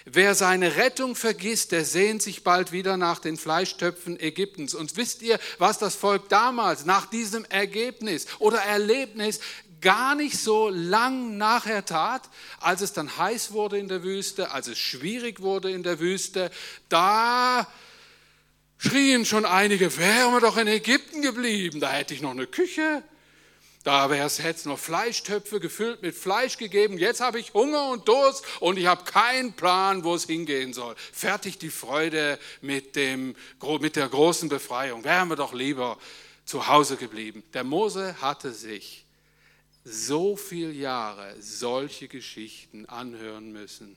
[0.04, 4.74] Wer seine Rettung vergisst, der sehnt sich bald wieder nach den Fleischtöpfen Ägyptens.
[4.74, 9.40] Und wisst ihr, was das Volk damals nach diesem Ergebnis oder Erlebnis
[9.80, 12.22] gar nicht so lang nachher tat,
[12.60, 16.50] als es dann heiß wurde in der Wüste, als es schwierig wurde in der Wüste,
[16.88, 17.66] da
[18.78, 23.02] schrien schon einige, wären wir doch in Ägypten geblieben, da hätte ich noch eine Küche,
[23.84, 26.98] da hätte es noch Fleischtöpfe gefüllt mit Fleisch gegeben.
[26.98, 30.94] Jetzt habe ich Hunger und Durst und ich habe keinen Plan, wo es hingehen soll.
[31.12, 33.34] Fertig die Freude mit, dem,
[33.80, 35.02] mit der großen Befreiung.
[35.02, 35.98] Wären wir doch lieber
[36.44, 37.42] zu Hause geblieben.
[37.54, 39.04] Der Mose hatte sich
[39.84, 43.96] so viele Jahre solche Geschichten anhören müssen.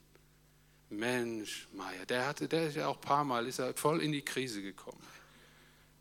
[0.89, 4.11] Mensch, Meier, der hatte, der ist ja auch ein paar Mal, ist er voll in
[4.11, 5.01] die Krise gekommen.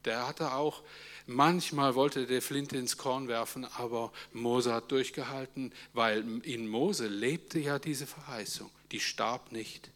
[0.04, 0.82] Der hatte auch
[1.26, 7.58] Manchmal wollte der Flinte ins Korn werfen, aber Mose hat durchgehalten, weil in Mose lebte
[7.58, 8.70] ja diese Verheißung.
[8.92, 9.90] Die starb nicht.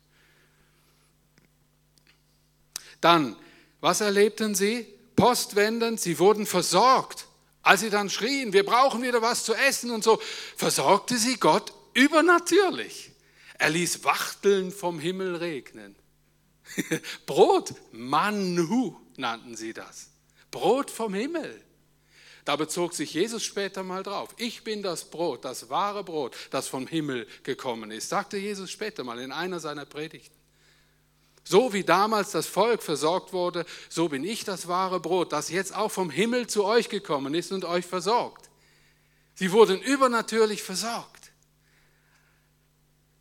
[3.00, 3.36] Dann,
[3.80, 4.86] was erlebten sie?
[5.16, 7.26] Postwendend, sie wurden versorgt.
[7.62, 10.18] Als sie dann schrien, wir brauchen wieder was zu essen und so,
[10.56, 13.10] versorgte sie Gott übernatürlich.
[13.58, 15.94] Er ließ Wachteln vom Himmel regnen.
[17.26, 20.08] Brot, Manhu nannten sie das.
[20.50, 21.62] Brot vom Himmel.
[22.44, 24.30] Da bezog sich Jesus später mal drauf.
[24.38, 29.04] Ich bin das Brot, das wahre Brot, das vom Himmel gekommen ist, sagte Jesus später
[29.04, 30.34] mal in einer seiner Predigten.
[31.44, 35.74] So wie damals das Volk versorgt wurde, so bin ich das wahre Brot, das jetzt
[35.74, 38.48] auch vom Himmel zu euch gekommen ist und euch versorgt.
[39.34, 41.32] Sie wurden übernatürlich versorgt.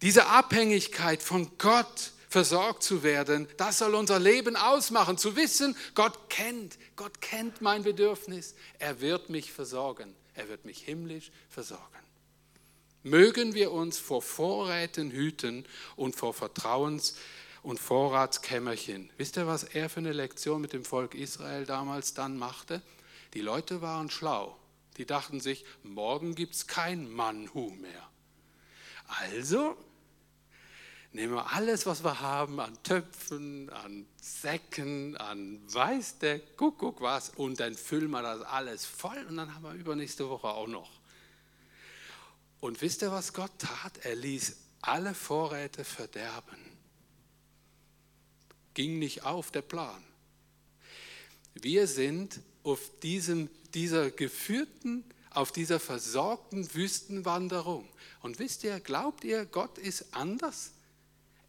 [0.02, 6.30] Diese Abhängigkeit von Gott versorgt zu werden, das soll unser Leben ausmachen, zu wissen, Gott
[6.30, 11.84] kennt, Gott kennt mein Bedürfnis, er wird mich versorgen, er wird mich himmlisch versorgen.
[13.02, 17.15] Mögen wir uns vor Vorräten hüten und vor Vertrauens
[17.63, 19.10] und Vorratskämmerchen.
[19.17, 22.84] Wisst ihr, was er für eine Lektion mit dem Volk Israel damals dann machte?
[23.34, 24.56] Die Leute waren schlau.
[24.97, 28.08] Die dachten sich, morgen gibt es kein Manhu mehr.
[29.08, 29.76] Also
[31.17, 37.32] nehmen wir alles, was wir haben an Töpfen, an Säcken, an weiß der Kuckuck was
[37.32, 40.91] und dann füllen wir das alles voll und dann haben wir übernächste Woche auch noch.
[42.60, 43.97] Und wisst ihr, was Gott tat?
[44.03, 46.58] Er ließ alle Vorräte verderben.
[48.75, 50.03] Ging nicht auf der Plan.
[51.56, 57.89] Wir sind auf diesem, dieser geführten, auf dieser versorgten Wüstenwanderung.
[58.21, 60.73] Und wisst ihr, glaubt ihr, Gott ist anders?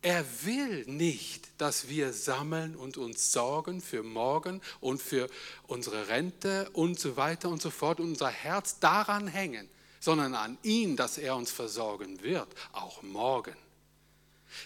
[0.00, 5.28] Er will nicht, dass wir sammeln und uns sorgen für morgen und für
[5.66, 10.56] unsere Rente und so weiter und so fort und unser Herz daran hängen, sondern an
[10.62, 13.56] ihn, dass er uns versorgen wird, auch morgen.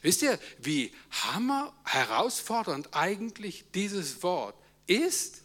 [0.02, 4.54] Wisst ihr, wie hammer herausfordernd eigentlich dieses Wort
[4.86, 5.42] ist?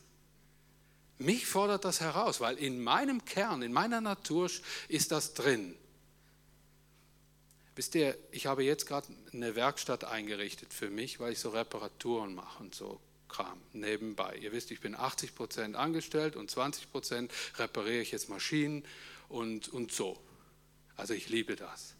[1.17, 4.49] Mich fordert das heraus, weil in meinem Kern, in meiner Natur
[4.87, 5.75] ist das drin.
[7.77, 12.33] Wisst ihr, ich habe jetzt gerade eine Werkstatt eingerichtet für mich, weil ich so Reparaturen
[12.33, 14.35] mache und so Kram nebenbei.
[14.41, 18.83] Ihr wisst, ich bin 80 Prozent angestellt und 20 Prozent repariere ich jetzt Maschinen
[19.29, 20.19] und, und so.
[20.95, 21.93] Also ich liebe das.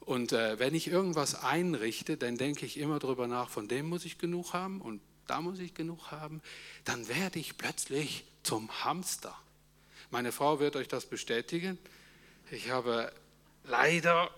[0.00, 4.06] Und äh, wenn ich irgendwas einrichte, dann denke ich immer darüber nach, von dem muss
[4.06, 6.40] ich genug haben und da muss ich genug haben.
[6.86, 9.36] Dann werde ich plötzlich zum Hamster.
[10.10, 11.76] Meine Frau wird euch das bestätigen.
[12.50, 13.12] Ich habe
[13.64, 14.30] leider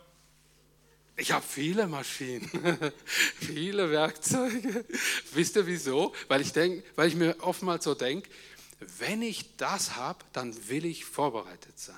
[1.16, 2.50] ich habe viele Maschinen,
[3.38, 4.84] viele Werkzeuge.
[5.32, 6.14] Wisst ihr wieso?
[6.28, 8.28] Weil ich, denk, weil ich mir oftmals so denke,
[8.98, 11.96] wenn ich das habe, dann will ich vorbereitet sein.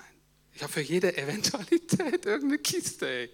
[0.53, 3.29] Ich habe für jede Eventualität irgendeine Kiste, ey.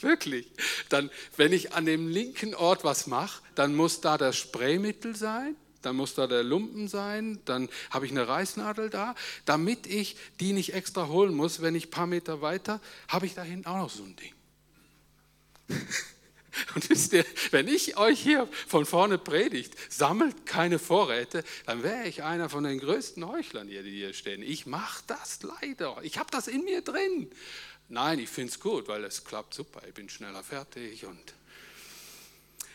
[0.00, 0.50] wirklich.
[0.90, 5.56] Dann, wenn ich an dem linken Ort was mache, dann muss da das Spraymittel sein,
[5.80, 9.14] dann muss da der Lumpen sein, dann habe ich eine Reißnadel da,
[9.46, 13.34] damit ich die nicht extra holen muss, wenn ich ein paar Meter weiter, habe ich
[13.34, 14.35] da hinten auch noch so ein Ding.
[16.74, 22.08] Und wisst ihr, wenn ich euch hier von vorne predigt, sammelt keine Vorräte, dann wäre
[22.08, 24.42] ich einer von den größten Heuchlern hier, die hier stehen.
[24.42, 25.98] Ich mache das leider.
[26.02, 27.30] Ich habe das in mir drin.
[27.88, 29.82] Nein, ich finde es gut, weil es klappt super.
[29.86, 31.34] Ich bin schneller fertig und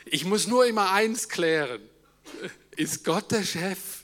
[0.06, 1.82] ich muss nur immer eins klären.
[2.76, 4.04] Ist Gott der Chef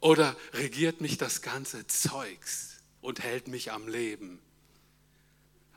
[0.00, 4.40] oder regiert mich das ganze Zeugs und hält mich am Leben?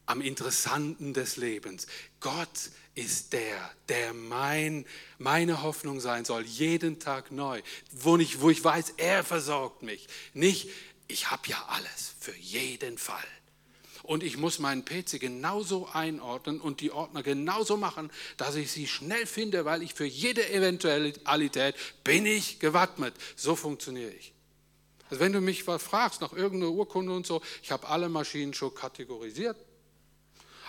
[0.05, 1.87] Am Interessanten des Lebens.
[2.19, 4.85] Gott ist der, der mein,
[5.17, 7.61] meine Hoffnung sein soll, jeden Tag neu,
[7.91, 10.07] wo ich, wo ich weiß, er versorgt mich.
[10.33, 10.69] Nicht,
[11.07, 13.23] ich habe ja alles, für jeden Fall.
[14.03, 18.85] Und ich muss meinen PC genauso einordnen und die Ordner genauso machen, dass ich sie
[18.85, 23.15] schnell finde, weil ich für jede Eventualität bin ich gewappnet.
[23.37, 24.33] So funktioniere ich.
[25.09, 28.75] Also wenn du mich fragst nach irgendeiner Urkunde und so, ich habe alle Maschinen schon
[28.75, 29.57] kategorisiert,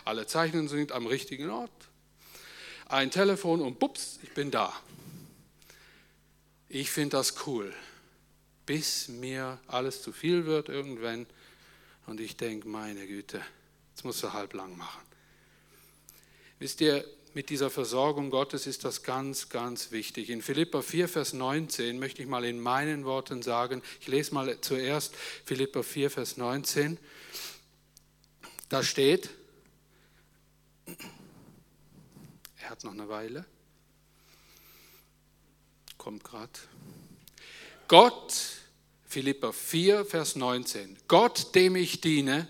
[0.04, 1.70] alle Zeichnungen sind am richtigen Ort.
[2.86, 4.72] Ein Telefon und bups, ich bin da.
[6.68, 7.72] Ich finde das cool,
[8.66, 11.26] bis mir alles zu viel wird irgendwann
[12.06, 13.40] und ich denke, meine Güte,
[13.90, 15.02] jetzt musst du halb lang machen.
[16.58, 17.04] Wisst ihr,
[17.34, 20.30] mit dieser Versorgung Gottes ist das ganz, ganz wichtig.
[20.30, 24.60] In Philippa 4, Vers 19 möchte ich mal in meinen Worten sagen, ich lese mal
[24.60, 25.14] zuerst
[25.44, 26.96] Philippa 4, Vers 19.
[28.68, 29.30] Da steht,
[32.60, 33.44] er hat noch eine Weile.
[35.98, 36.50] Kommt gerade.
[37.88, 38.34] Gott,
[39.06, 40.98] Philippa 4, Vers 19.
[41.08, 42.48] Gott, dem ich diene,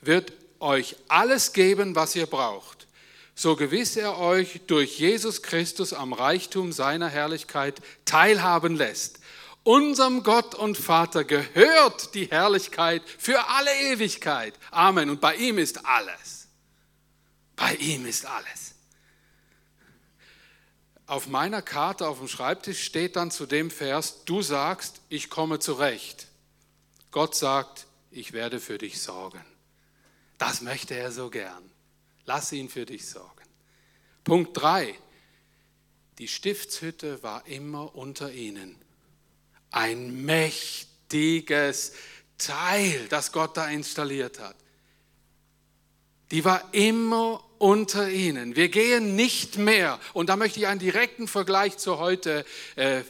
[0.00, 2.86] wird euch alles geben, was ihr braucht.
[3.34, 9.20] So gewiss er euch durch Jesus Christus am Reichtum seiner Herrlichkeit teilhaben lässt.
[9.62, 14.54] Unserem Gott und Vater gehört die Herrlichkeit für alle Ewigkeit.
[14.70, 15.10] Amen.
[15.10, 16.39] Und bei ihm ist alles.
[17.60, 18.74] Bei ihm ist alles.
[21.06, 25.58] Auf meiner Karte auf dem Schreibtisch steht dann zu dem Vers, du sagst, ich komme
[25.58, 26.28] zurecht.
[27.10, 29.44] Gott sagt, ich werde für dich sorgen.
[30.38, 31.70] Das möchte er so gern.
[32.24, 33.44] Lass ihn für dich sorgen.
[34.24, 34.98] Punkt 3.
[36.16, 38.74] Die Stiftshütte war immer unter ihnen.
[39.70, 41.92] Ein mächtiges
[42.38, 44.56] Teil, das Gott da installiert hat.
[46.30, 48.56] Die war immer unter ihnen.
[48.56, 52.44] Wir gehen nicht mehr, und da möchte ich einen direkten Vergleich zu heute
[52.76, 53.02] äh,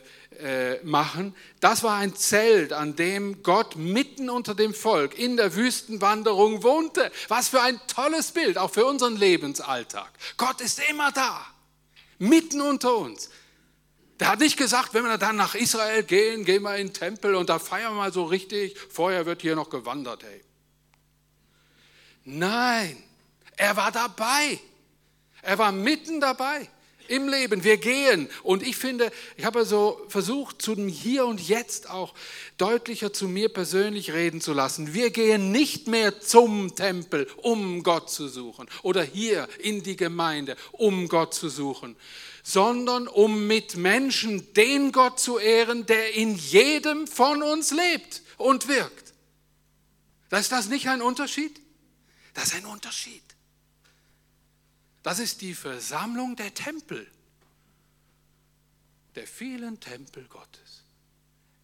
[0.42, 1.36] äh, machen.
[1.60, 7.12] Das war ein Zelt, an dem Gott mitten unter dem Volk in der Wüstenwanderung wohnte.
[7.28, 10.10] Was für ein tolles Bild, auch für unseren Lebensalltag.
[10.36, 11.46] Gott ist immer da,
[12.18, 13.30] mitten unter uns.
[14.18, 17.34] Der hat nicht gesagt, wenn wir dann nach Israel gehen, gehen wir in den Tempel
[17.34, 18.76] und da feiern wir mal so richtig.
[18.90, 20.42] Vorher wird hier noch gewandert, hey.
[22.24, 23.02] Nein,
[23.60, 24.58] er war dabei.
[25.42, 26.66] Er war mitten dabei
[27.08, 27.62] im Leben.
[27.62, 28.30] Wir gehen.
[28.42, 32.14] Und ich finde, ich habe so versucht, zu dem Hier und Jetzt auch
[32.56, 34.94] deutlicher zu mir persönlich reden zu lassen.
[34.94, 38.66] Wir gehen nicht mehr zum Tempel, um Gott zu suchen.
[38.82, 41.96] Oder hier in die Gemeinde, um Gott zu suchen.
[42.42, 48.68] Sondern um mit Menschen den Gott zu ehren, der in jedem von uns lebt und
[48.68, 49.12] wirkt.
[50.30, 51.60] Ist das nicht ein Unterschied?
[52.32, 53.29] Das ist ein Unterschied.
[55.02, 57.06] Das ist die Versammlung der Tempel,
[59.14, 60.82] der vielen Tempel Gottes.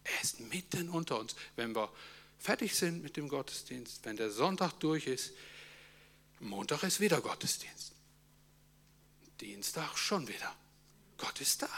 [0.03, 1.35] Er ist mitten unter uns.
[1.55, 1.91] Wenn wir
[2.39, 5.33] fertig sind mit dem Gottesdienst, wenn der Sonntag durch ist,
[6.39, 7.93] Montag ist wieder Gottesdienst.
[9.41, 10.55] Dienstag schon wieder.
[11.17, 11.69] Gott ist da.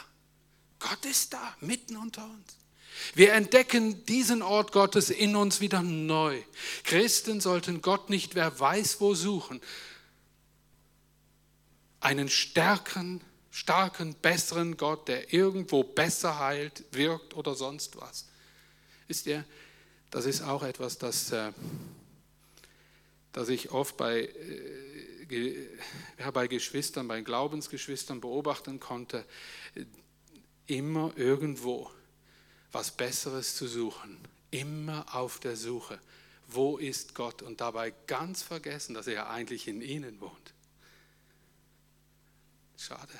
[0.78, 2.56] Gott ist da, mitten unter uns.
[3.14, 6.42] Wir entdecken diesen Ort Gottes in uns wieder neu.
[6.84, 9.60] Christen sollten Gott nicht wer weiß wo suchen,
[12.00, 13.20] einen stärkeren,
[13.50, 18.26] starken, besseren Gott, der irgendwo besser heilt, wirkt oder sonst was.
[19.06, 19.44] Wisst ihr,
[20.10, 21.52] das ist auch etwas, das, äh,
[23.32, 25.68] das ich oft bei, äh,
[26.18, 29.24] ja, bei Geschwistern, bei Glaubensgeschwistern beobachten konnte,
[30.66, 31.90] immer irgendwo
[32.72, 34.18] was Besseres zu suchen,
[34.50, 36.00] immer auf der Suche.
[36.48, 37.42] Wo ist Gott?
[37.42, 40.54] Und dabei ganz vergessen, dass er eigentlich in ihnen wohnt.
[42.80, 43.12] Schade.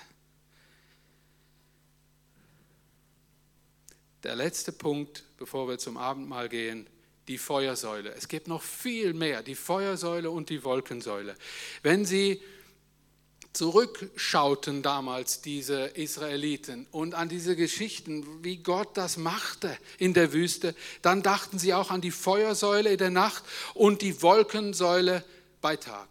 [4.23, 6.87] Der letzte Punkt, bevor wir zum Abendmahl gehen,
[7.29, 8.15] die Feuersäule.
[8.15, 11.37] Es gibt noch viel mehr, die Feuersäule und die Wolkensäule.
[11.83, 12.41] Wenn Sie
[13.53, 20.75] zurückschauten damals, diese Israeliten, und an diese Geschichten, wie Gott das machte in der Wüste,
[21.03, 23.45] dann dachten sie auch an die Feuersäule in der Nacht
[23.75, 25.23] und die Wolkensäule
[25.61, 26.10] bei Tag.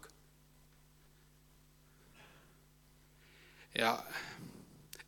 [3.80, 4.04] Ja,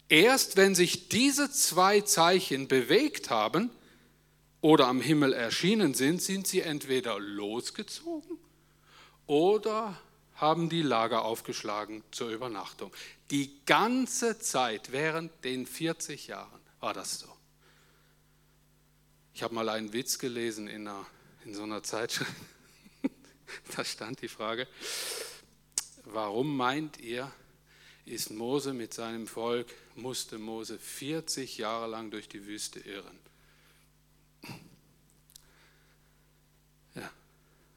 [0.09, 3.69] erst wenn sich diese zwei Zeichen bewegt haben
[4.63, 8.39] oder am Himmel erschienen sind, sind sie entweder losgezogen
[9.27, 10.01] oder
[10.37, 12.91] haben die Lager aufgeschlagen zur Übernachtung.
[13.31, 17.29] Die ganze Zeit während den 40 Jahren war das so.
[19.35, 21.05] Ich habe mal einen Witz gelesen in, einer,
[21.45, 22.33] in so einer Zeitschrift.
[23.77, 24.67] da stand die Frage,
[26.05, 27.31] warum meint ihr,
[28.05, 33.19] ist Mose mit seinem Volk, musste Mose 40 Jahre lang durch die Wüste irren.
[36.95, 37.11] Ja,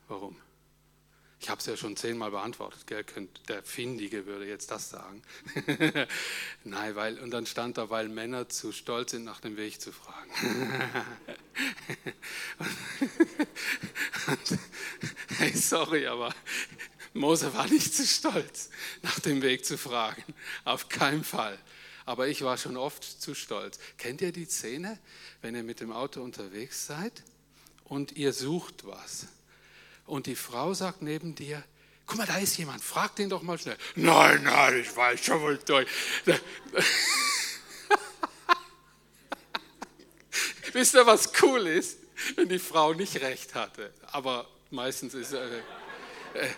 [0.08, 0.36] warum?
[1.40, 2.88] Ich habe es ja schon zehnmal beantwortet.
[2.88, 3.06] Gell?
[3.48, 5.22] Der Findige würde jetzt das sagen.
[6.64, 9.92] Nein, weil, und dann stand da, weil Männer zu stolz sind, nach dem Weg zu
[9.92, 10.32] fragen.
[15.38, 16.34] hey, sorry, aber
[17.16, 18.70] Mose war nicht zu stolz,
[19.02, 20.24] nach dem Weg zu fragen.
[20.66, 21.58] Auf keinen Fall.
[22.06, 23.80] Aber ich war schon oft zu stolz.
[23.98, 25.00] Kennt ihr die Szene,
[25.42, 27.24] wenn ihr mit dem Auto unterwegs seid
[27.86, 29.28] und ihr sucht was?
[30.06, 31.64] Und die Frau sagt neben dir,
[32.06, 33.78] guck mal, da ist jemand, frag den doch mal schnell.
[33.96, 35.88] Nein, nein, ich weiß schon wohl durch.
[40.74, 41.98] Wisst ihr, was cool ist?
[42.36, 43.94] Wenn die Frau nicht recht hatte.
[44.12, 45.32] Aber meistens ist...
[45.32, 45.60] Äh,
[46.34, 46.50] äh,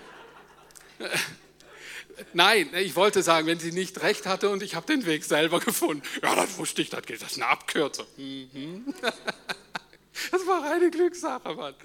[2.33, 5.59] Nein, ich wollte sagen, wenn sie nicht recht hatte und ich habe den Weg selber
[5.59, 6.01] gefunden.
[6.23, 8.07] Ja, das wusste ich, das geht, das ist eine Abkürzung.
[8.17, 8.93] Mhm.
[10.31, 11.75] Das war reine Glückssache, Mann.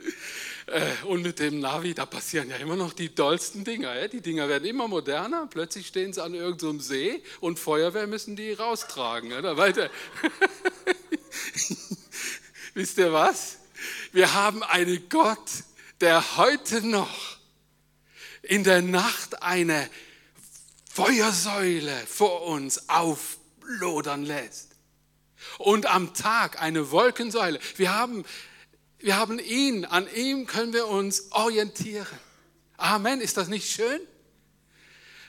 [0.67, 4.09] Äh, und mit dem Navi, da passieren ja immer noch die dollsten Dinger.
[4.09, 5.47] Die Dinger werden immer moderner.
[5.51, 9.31] Plötzlich stehen sie an irgendeinem See und Feuerwehr müssen die raustragen.
[9.31, 9.91] Weiter.
[12.75, 13.59] wisst ihr was?
[14.13, 15.39] Wir haben einen Gott,
[16.01, 17.39] der heute noch
[18.43, 19.89] in der Nacht eine
[20.91, 24.73] Feuersäule vor uns auflodern lässt.
[25.59, 27.59] Und am Tag eine Wolkensäule.
[27.77, 28.25] Wir haben,
[28.99, 32.07] wir haben ihn, an ihm können wir uns orientieren.
[32.77, 34.01] Amen, ist das nicht schön?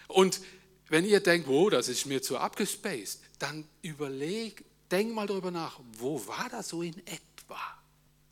[0.07, 0.41] Und
[0.89, 5.80] wenn ihr denkt, wo, das ist mir zu abgespaced, dann überleg, denk mal darüber nach,
[5.97, 7.59] wo war das so in etwa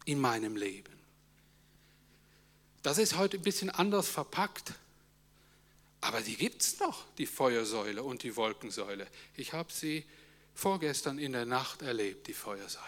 [0.05, 0.90] in meinem Leben?
[2.83, 4.73] Das ist heute ein bisschen anders verpackt.
[6.01, 9.07] Aber die gibt es noch, die Feuersäule und die Wolkensäule.
[9.35, 10.03] Ich habe sie
[10.55, 12.85] vorgestern in der Nacht erlebt, die Feuersäule.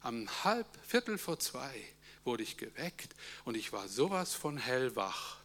[0.00, 1.74] Am halb, Viertel vor zwei
[2.24, 3.14] wurde ich geweckt
[3.44, 5.38] und ich war sowas von hellwach.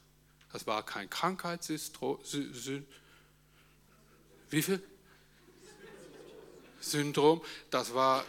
[0.54, 2.20] Das war kein Krankheitssyndrom.
[4.50, 4.82] Wie viel?
[6.80, 7.42] Syndrom.
[7.72, 8.24] Das war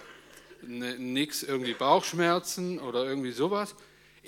[0.63, 3.75] ne, nichts irgendwie Bauchschmerzen oder irgendwie sowas.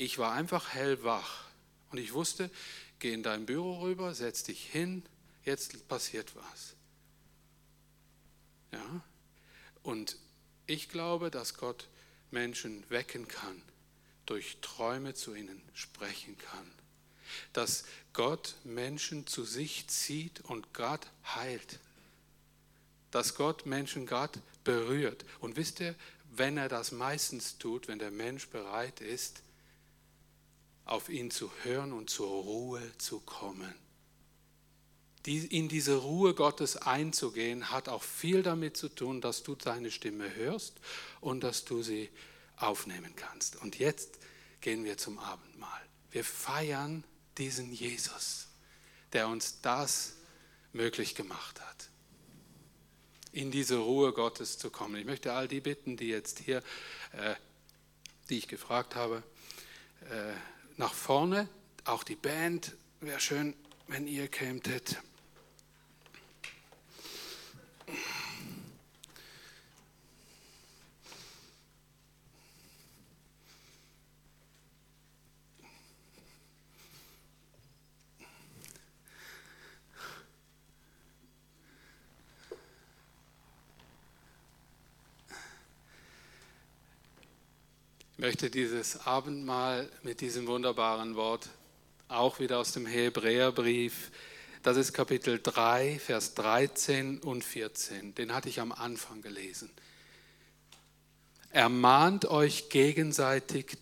[0.01, 1.44] Ich war einfach hellwach
[1.90, 2.53] und ich wusste,
[3.01, 5.03] geh in dein Büro rüber, setz dich hin,
[5.44, 6.76] jetzt passiert was.
[8.70, 9.03] Ja?
[9.82, 10.16] Und
[10.68, 11.88] ich glaube, dass Gott
[12.30, 13.61] Menschen wecken kann,
[14.24, 16.70] durch Träume zu ihnen sprechen kann.
[17.53, 17.82] Dass
[18.12, 21.80] Gott Menschen zu sich zieht und Gott heilt.
[23.11, 25.24] Dass Gott Menschen Gott berührt.
[25.40, 25.96] Und wisst ihr,
[26.30, 29.42] wenn er das meistens tut, wenn der Mensch bereit ist,
[30.89, 33.74] auf ihn zu hören und zur Ruhe zu kommen.
[35.24, 40.34] in diese Ruhe Gottes einzugehen, hat auch viel damit zu tun, dass du seine Stimme
[40.36, 40.80] hörst
[41.20, 42.09] und dass du sie
[42.57, 43.57] aufnehmen kannst.
[43.57, 44.18] Und jetzt
[44.62, 45.82] gehen wir zum Abendmahl.
[46.11, 47.05] Wir feiern
[47.36, 48.49] diesen Jesus,
[49.12, 50.14] der uns das
[50.72, 51.91] möglich gemacht hat,
[53.32, 54.97] in diese Ruhe Gottes zu kommen.
[54.97, 56.62] Ich möchte all die bitten, die jetzt hier,
[57.12, 57.34] äh,
[58.30, 59.22] die ich gefragt habe,
[60.11, 60.32] äh,
[60.78, 61.48] nach vorne.
[61.84, 63.54] Auch die Band wäre schön,
[63.86, 65.02] wenn ihr kämtet.
[88.28, 91.48] Möchte dieses Abendmahl mit diesem wunderbaren Wort
[92.08, 94.10] auch wieder aus dem Hebräerbrief,
[94.62, 99.70] das ist Kapitel 3, Vers 13 und 14, den hatte ich am Anfang gelesen.
[101.52, 103.78] Ermahnt euch gegenseitig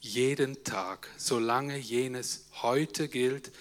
[0.00, 3.52] jeden Tag, solange jenes heute gilt,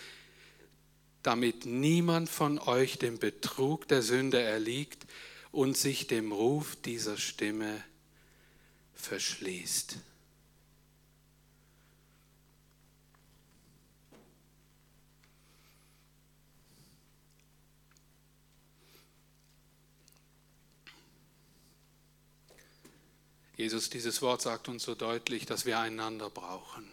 [1.21, 5.05] damit niemand von euch dem Betrug der Sünde erliegt
[5.51, 7.83] und sich dem Ruf dieser Stimme
[8.95, 9.97] verschließt.
[23.59, 26.89] Jesus, dieses Wort sagt uns so deutlich, dass wir einander brauchen.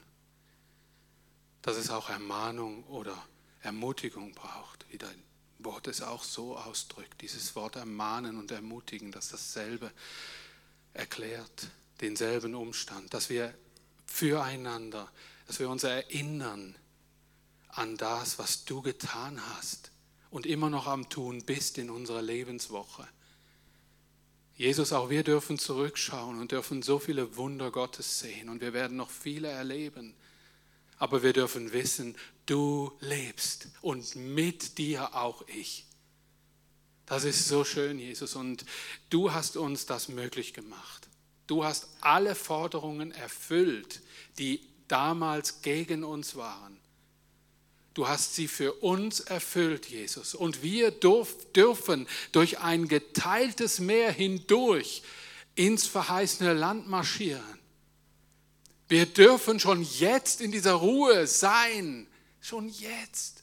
[1.63, 3.17] Dass es auch Ermahnung oder
[3.61, 5.23] Ermutigung braucht, wie dein
[5.61, 7.23] Wort es auch so ausdrückt.
[7.23, 9.93] Dieses Wort ermahnen und ermutigen, dass dasselbe
[10.93, 11.69] erklärt,
[12.01, 13.55] denselben Umstand, dass wir
[14.05, 15.09] füreinander,
[15.47, 16.75] dass wir uns erinnern
[17.69, 19.93] an das, was du getan hast
[20.31, 23.07] und immer noch am Tun bist in unserer Lebenswoche.
[24.57, 28.97] Jesus, auch wir dürfen zurückschauen und dürfen so viele Wunder Gottes sehen und wir werden
[28.97, 30.15] noch viele erleben.
[30.99, 35.85] Aber wir dürfen wissen, du lebst und mit dir auch ich.
[37.05, 38.65] Das ist so schön, Jesus, und
[39.11, 41.07] du hast uns das möglich gemacht.
[41.47, 44.01] Du hast alle Forderungen erfüllt,
[44.39, 46.79] die damals gegen uns waren.
[47.97, 50.35] Du hast sie für uns erfüllt, Jesus.
[50.35, 55.03] Und wir dürfen durch ein geteiltes Meer hindurch
[55.55, 57.59] ins verheißene Land marschieren.
[58.87, 62.07] Wir dürfen schon jetzt in dieser Ruhe sein,
[62.43, 63.43] schon jetzt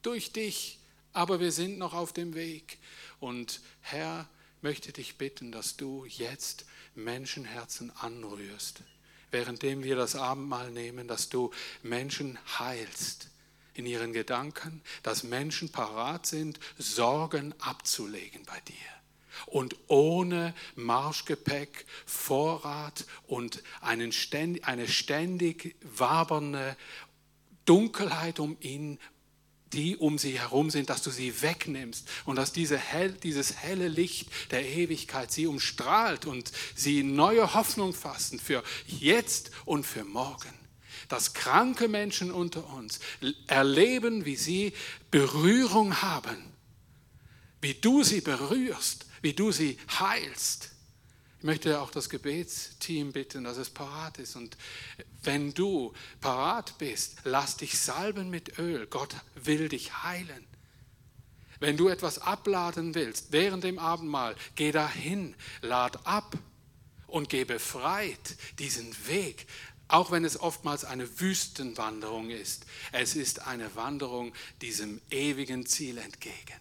[0.00, 0.78] durch dich.
[1.12, 2.78] Aber wir sind noch auf dem Weg.
[3.20, 4.26] Und Herr,
[4.62, 6.64] möchte dich bitten, dass du jetzt
[6.94, 8.84] Menschenherzen anrührst,
[9.30, 11.50] währenddem wir das Abendmahl nehmen, dass du
[11.82, 13.28] Menschen heilst
[13.74, 18.74] in ihren Gedanken, dass Menschen parat sind, Sorgen abzulegen bei dir.
[19.46, 26.76] Und ohne Marschgepäck, Vorrat und einen ständig, eine ständig wabernde
[27.64, 28.98] Dunkelheit um ihn
[29.72, 33.88] die um sie herum sind, dass du sie wegnimmst und dass diese hell, dieses helle
[33.88, 40.61] Licht der Ewigkeit sie umstrahlt und sie neue Hoffnung fassen für jetzt und für morgen.
[41.12, 42.98] Dass kranke Menschen unter uns
[43.46, 44.72] erleben, wie sie
[45.10, 46.38] Berührung haben,
[47.60, 50.70] wie du sie berührst, wie du sie heilst.
[51.36, 54.36] Ich möchte auch das Gebetsteam bitten, dass es parat ist.
[54.36, 54.56] Und
[55.22, 55.92] wenn du
[56.22, 58.86] parat bist, lass dich salben mit Öl.
[58.86, 60.46] Gott will dich heilen.
[61.60, 66.38] Wenn du etwas abladen willst während dem Abendmahl, geh dahin, lad ab
[67.06, 69.46] und geh befreit diesen Weg,
[69.92, 72.64] auch wenn es oftmals eine Wüstenwanderung ist.
[72.92, 74.32] Es ist eine Wanderung
[74.62, 76.60] diesem ewigen Ziel entgegen.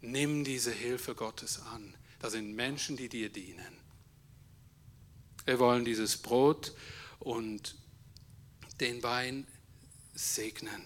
[0.00, 1.94] Nimm diese Hilfe Gottes an.
[2.18, 3.78] Das sind Menschen, die dir dienen.
[5.44, 6.74] Wir wollen dieses Brot
[7.20, 7.76] und
[8.80, 9.46] den Wein
[10.12, 10.82] segnen.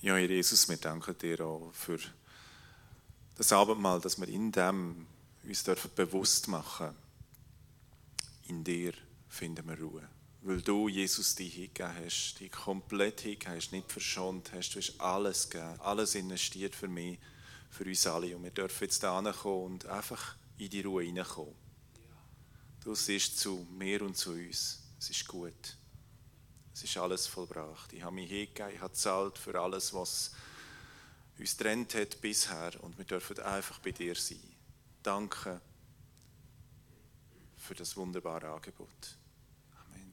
[0.00, 1.98] Ja, Jesus, wir danken dir auch für
[3.34, 5.08] das Abendmahl, dass wir in dem
[5.46, 6.94] uns dürfen bewusst machen
[8.48, 8.92] in dir
[9.28, 10.08] finden wir Ruhe.
[10.42, 14.74] Weil du, Jesus, dich hingegeben hast, dich komplett hingegeben hast, nicht verschont hast.
[14.74, 17.18] Du hast alles gegeben, alles investiert für mich,
[17.70, 18.36] für uns alle.
[18.36, 21.54] Und wir dürfen jetzt da kommen und einfach in die Ruhe hineinkommen.
[22.84, 24.82] Du siehst zu mir und zu uns.
[25.00, 25.76] Es ist gut.
[26.72, 27.92] Es ist alles vollbracht.
[27.92, 30.30] Ich habe mich hingegeben, ich habe gezahlt für alles, was
[31.38, 32.72] uns trennt hat bisher.
[32.82, 34.55] Und wir dürfen einfach bei dir sein.
[35.06, 35.60] Danke
[37.56, 38.88] für das wunderbare Angebot.
[39.86, 40.12] Amen.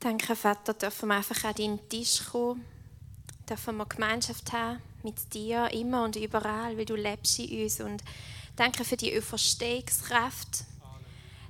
[0.00, 2.64] Danke, Vater, dürfen wir einfach an deinen Tisch kommen,
[3.48, 7.80] dürfen wir Gemeinschaft haben mit dir, immer und überall, weil du lebst in uns.
[7.80, 8.02] Und
[8.56, 10.64] danke für die Auferstehungskraft.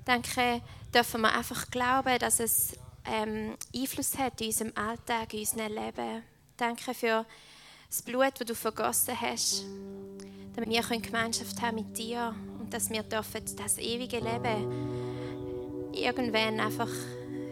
[0.05, 0.61] Danke,
[0.93, 2.77] dürfen wir einfach glauben, dass es
[3.11, 6.23] ähm, Einfluss hat in unserem Alltag, in unserem Leben.
[6.57, 7.25] Danke für
[7.89, 9.65] das Blut, das du vergossen hast,
[10.55, 16.91] damit wir Gemeinschaft haben mit dir und dass wir dürfen das ewige Leben irgendwann einfach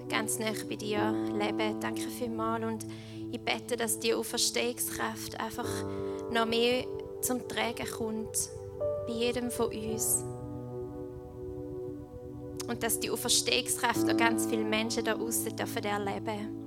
[0.09, 1.81] ganz nah bei dir leben.
[1.81, 2.87] Danke vielmals und
[3.33, 5.69] ich bete, dass die Auferstehungskraft einfach
[6.31, 6.85] noch mehr
[7.23, 8.51] zum Tragen kommt
[9.07, 10.25] bei jedem von uns
[12.69, 16.66] und dass die Auferstehungskraft auch ganz viele Menschen da außen dürfen erleben